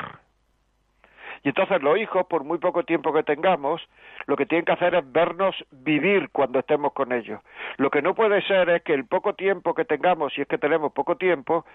[1.43, 3.81] y entonces los hijos, por muy poco tiempo que tengamos,
[4.27, 7.41] lo que tienen que hacer es vernos vivir cuando estemos con ellos.
[7.77, 10.57] Lo que no puede ser es que el poco tiempo que tengamos, si es que
[10.57, 11.65] tenemos poco tiempo,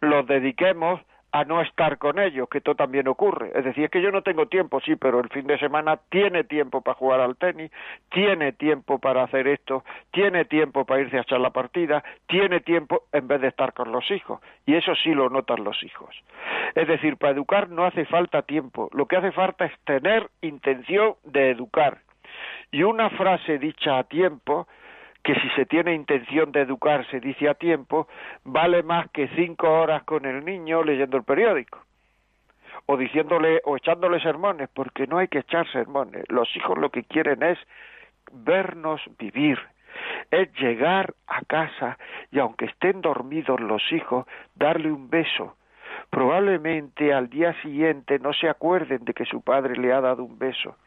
[0.00, 1.00] los dediquemos
[1.32, 3.52] a no estar con ellos, que esto también ocurre.
[3.54, 6.44] Es decir, es que yo no tengo tiempo, sí, pero el fin de semana tiene
[6.44, 7.70] tiempo para jugar al tenis,
[8.10, 13.02] tiene tiempo para hacer esto, tiene tiempo para irse a echar la partida, tiene tiempo
[13.12, 14.40] en vez de estar con los hijos.
[14.64, 16.14] Y eso sí lo notan los hijos.
[16.74, 21.14] Es decir, para educar no hace falta tiempo, lo que hace falta es tener intención
[21.24, 21.98] de educar.
[22.70, 24.66] Y una frase dicha a tiempo
[25.28, 28.08] que si se tiene intención de educar se dice a tiempo,
[28.44, 31.80] vale más que cinco horas con el niño leyendo el periódico
[32.86, 36.24] o diciéndole o echándole sermones, porque no hay que echar sermones.
[36.30, 37.58] Los hijos lo que quieren es
[38.32, 39.58] vernos vivir,
[40.30, 41.98] es llegar a casa
[42.30, 44.24] y aunque estén dormidos los hijos,
[44.54, 45.56] darle un beso.
[46.08, 50.38] Probablemente al día siguiente no se acuerden de que su padre le ha dado un
[50.38, 50.78] beso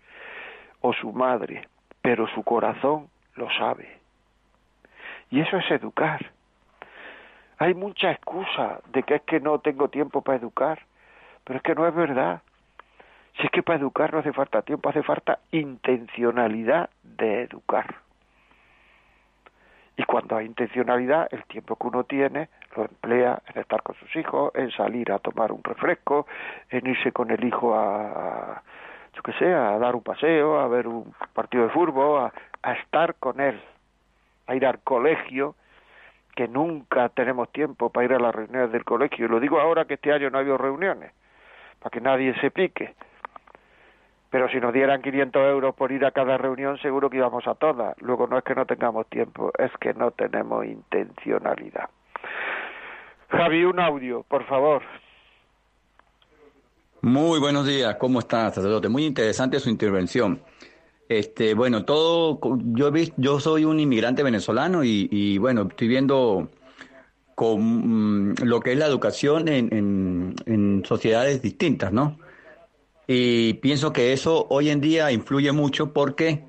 [0.80, 1.68] o su madre,
[2.02, 4.01] pero su corazón lo sabe.
[5.32, 6.30] Y eso es educar.
[7.58, 10.80] Hay mucha excusa de que es que no tengo tiempo para educar,
[11.46, 12.42] pero es que no es verdad.
[13.38, 17.96] Si es que para educar no hace falta tiempo, hace falta intencionalidad de educar.
[19.96, 24.14] Y cuando hay intencionalidad, el tiempo que uno tiene lo emplea en estar con sus
[24.16, 26.28] hijos, en salir a tomar un refresco,
[26.70, 28.64] en irse con el hijo a,
[29.14, 32.32] yo qué sé, a dar un paseo, a ver un partido de fútbol,
[32.64, 33.62] a estar con él
[34.52, 35.56] a ir al colegio,
[36.36, 39.26] que nunca tenemos tiempo para ir a las reuniones del colegio.
[39.26, 41.12] Y lo digo ahora que este año no ha habido reuniones,
[41.80, 42.94] para que nadie se pique.
[44.30, 47.56] Pero si nos dieran 500 euros por ir a cada reunión, seguro que íbamos a
[47.56, 48.02] todas.
[48.02, 51.90] Luego no es que no tengamos tiempo, es que no tenemos intencionalidad.
[53.30, 54.84] Javi, un audio, por favor.
[57.02, 58.88] Muy buenos días, ¿cómo está, sacerdote?
[58.88, 60.42] Muy interesante su intervención.
[61.12, 62.40] Este, bueno, todo,
[62.74, 66.50] yo, yo soy un inmigrante venezolano y, bueno, estoy viendo
[67.36, 72.18] con mm, lo que es la educación en, sociedades distintas, ¿no?
[73.08, 76.46] Y pienso que eso hoy en día influye mucho porque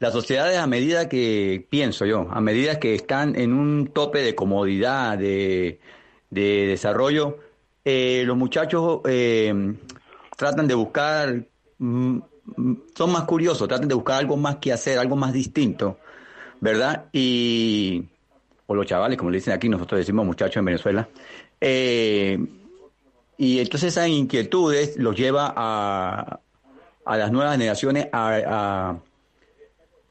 [0.00, 4.34] las sociedades a medida que, pienso yo, a medida que están en un tope de
[4.34, 5.80] comodidad, de,
[6.28, 7.38] de desarrollo,
[7.86, 9.78] eh, los muchachos eh,
[10.36, 11.46] tratan de buscar
[11.78, 12.18] mm,
[12.94, 15.98] son más curiosos, traten de buscar algo más que hacer, algo más distinto,
[16.60, 17.06] ¿verdad?
[17.12, 18.04] Y,
[18.66, 21.08] o los chavales, como le dicen aquí, nosotros decimos muchachos en Venezuela.
[21.60, 22.38] Eh,
[23.36, 26.40] y entonces esas inquietudes los lleva a,
[27.04, 28.98] a las nuevas generaciones a,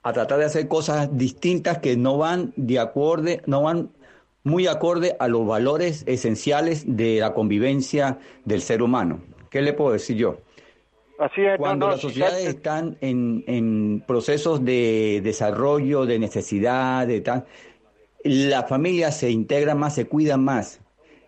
[0.03, 3.89] a, tratar de hacer cosas distintas que no van de acorde, no van
[4.43, 9.19] muy acorde a los valores esenciales de la convivencia del ser humano.
[9.49, 10.37] ¿Qué le puedo decir yo?
[11.57, 17.45] Cuando las sociedades están en, en, procesos de desarrollo, de necesidad, de tal,
[18.23, 20.79] la familia se integra más, se cuida más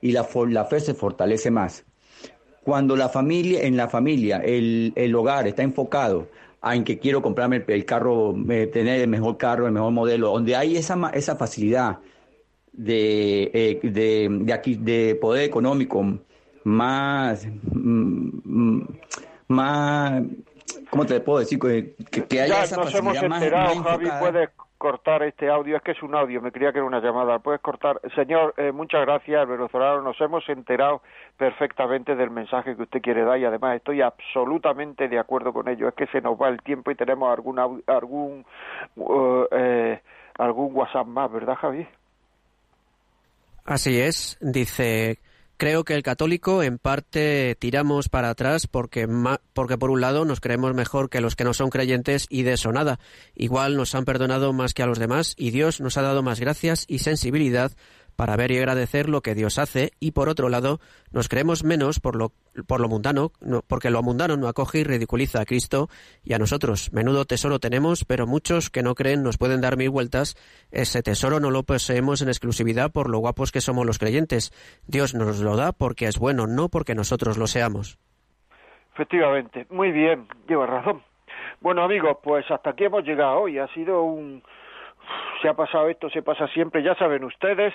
[0.01, 1.85] y la, la fe se fortalece más.
[2.63, 6.27] cuando la familia, en la familia, el, el hogar está enfocado
[6.63, 8.35] en que quiero comprarme el, carro,
[8.71, 11.99] tener el mejor carro, el mejor modelo, donde hay esa, esa facilidad
[12.73, 16.19] de, eh, de, de, aquí, de poder económico
[16.63, 18.87] más, mm, mm,
[19.49, 20.23] más,
[20.89, 21.59] ¿cómo te puedo decir?
[21.59, 26.01] Que, que haya esa nos hemos enterado, Javi, puedes cortar este audio, es que es
[26.01, 27.99] un audio, me creía que era una llamada, puedes cortar.
[28.15, 31.01] Señor, eh, muchas gracias, venezolano, nos hemos enterado
[31.37, 35.89] perfectamente del mensaje que usted quiere dar y además estoy absolutamente de acuerdo con ello,
[35.89, 38.45] es que se nos va el tiempo y tenemos algún, algún,
[38.95, 40.01] uh, eh,
[40.37, 41.85] algún WhatsApp más, ¿verdad, Javi?
[43.65, 45.19] Así es, dice
[45.59, 49.09] Creo que el católico en parte tiramos para atrás porque,
[49.51, 52.53] porque por un lado nos creemos mejor que los que no son creyentes y de
[52.53, 52.97] eso nada.
[53.35, 56.39] Igual nos han perdonado más que a los demás y Dios nos ha dado más
[56.39, 57.73] gracias y sensibilidad
[58.19, 60.79] para ver y agradecer lo que Dios hace y por otro lado
[61.13, 62.33] nos creemos menos por lo,
[62.67, 63.31] por lo mundano,
[63.65, 65.87] porque lo mundano no acoge y ridiculiza a Cristo
[66.21, 66.91] y a nosotros.
[66.91, 70.35] Menudo tesoro tenemos, pero muchos que no creen nos pueden dar mil vueltas.
[70.69, 74.51] Ese tesoro no lo poseemos en exclusividad por lo guapos que somos los creyentes.
[74.85, 77.99] Dios nos lo da porque es bueno, no porque nosotros lo seamos.
[78.95, 81.01] Efectivamente, muy bien, lleva razón.
[81.61, 83.59] Bueno amigos, pues hasta aquí hemos llegado hoy.
[83.59, 84.43] Ha sido un
[85.41, 87.73] se ha pasado esto, se pasa siempre, ya saben ustedes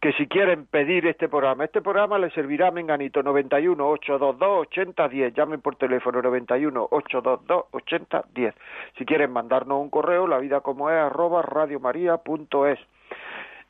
[0.00, 5.34] que si quieren pedir este programa, este programa les servirá a Menganito 91 822 8010,
[5.34, 8.54] llamen por teléfono 91 822 8010.
[8.96, 12.78] Si quieren mandarnos un correo, la vida como es arroba radiomaria.es.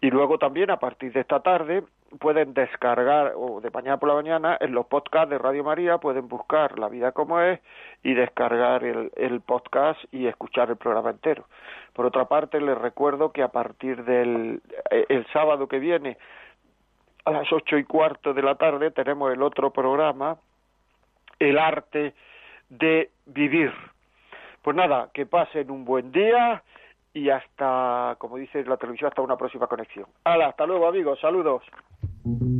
[0.01, 1.83] Y luego también a partir de esta tarde
[2.19, 6.29] pueden descargar, o de mañana por la mañana, en los podcasts de Radio María pueden
[6.29, 7.61] buscar La vida como es
[8.03, 11.45] y descargar el, el podcast y escuchar el programa entero.
[11.93, 16.17] Por otra parte, les recuerdo que a partir del eh, el sábado que viene,
[17.25, 20.39] a las ocho y cuarto de la tarde, tenemos el otro programa,
[21.39, 22.15] El arte
[22.69, 23.73] de vivir.
[24.63, 26.63] Pues nada, que pasen un buen día
[27.13, 30.07] y hasta, como dice la televisión, hasta una próxima conexión.
[30.25, 31.63] Hala, hasta luego amigos, saludos.
[32.23, 32.60] Y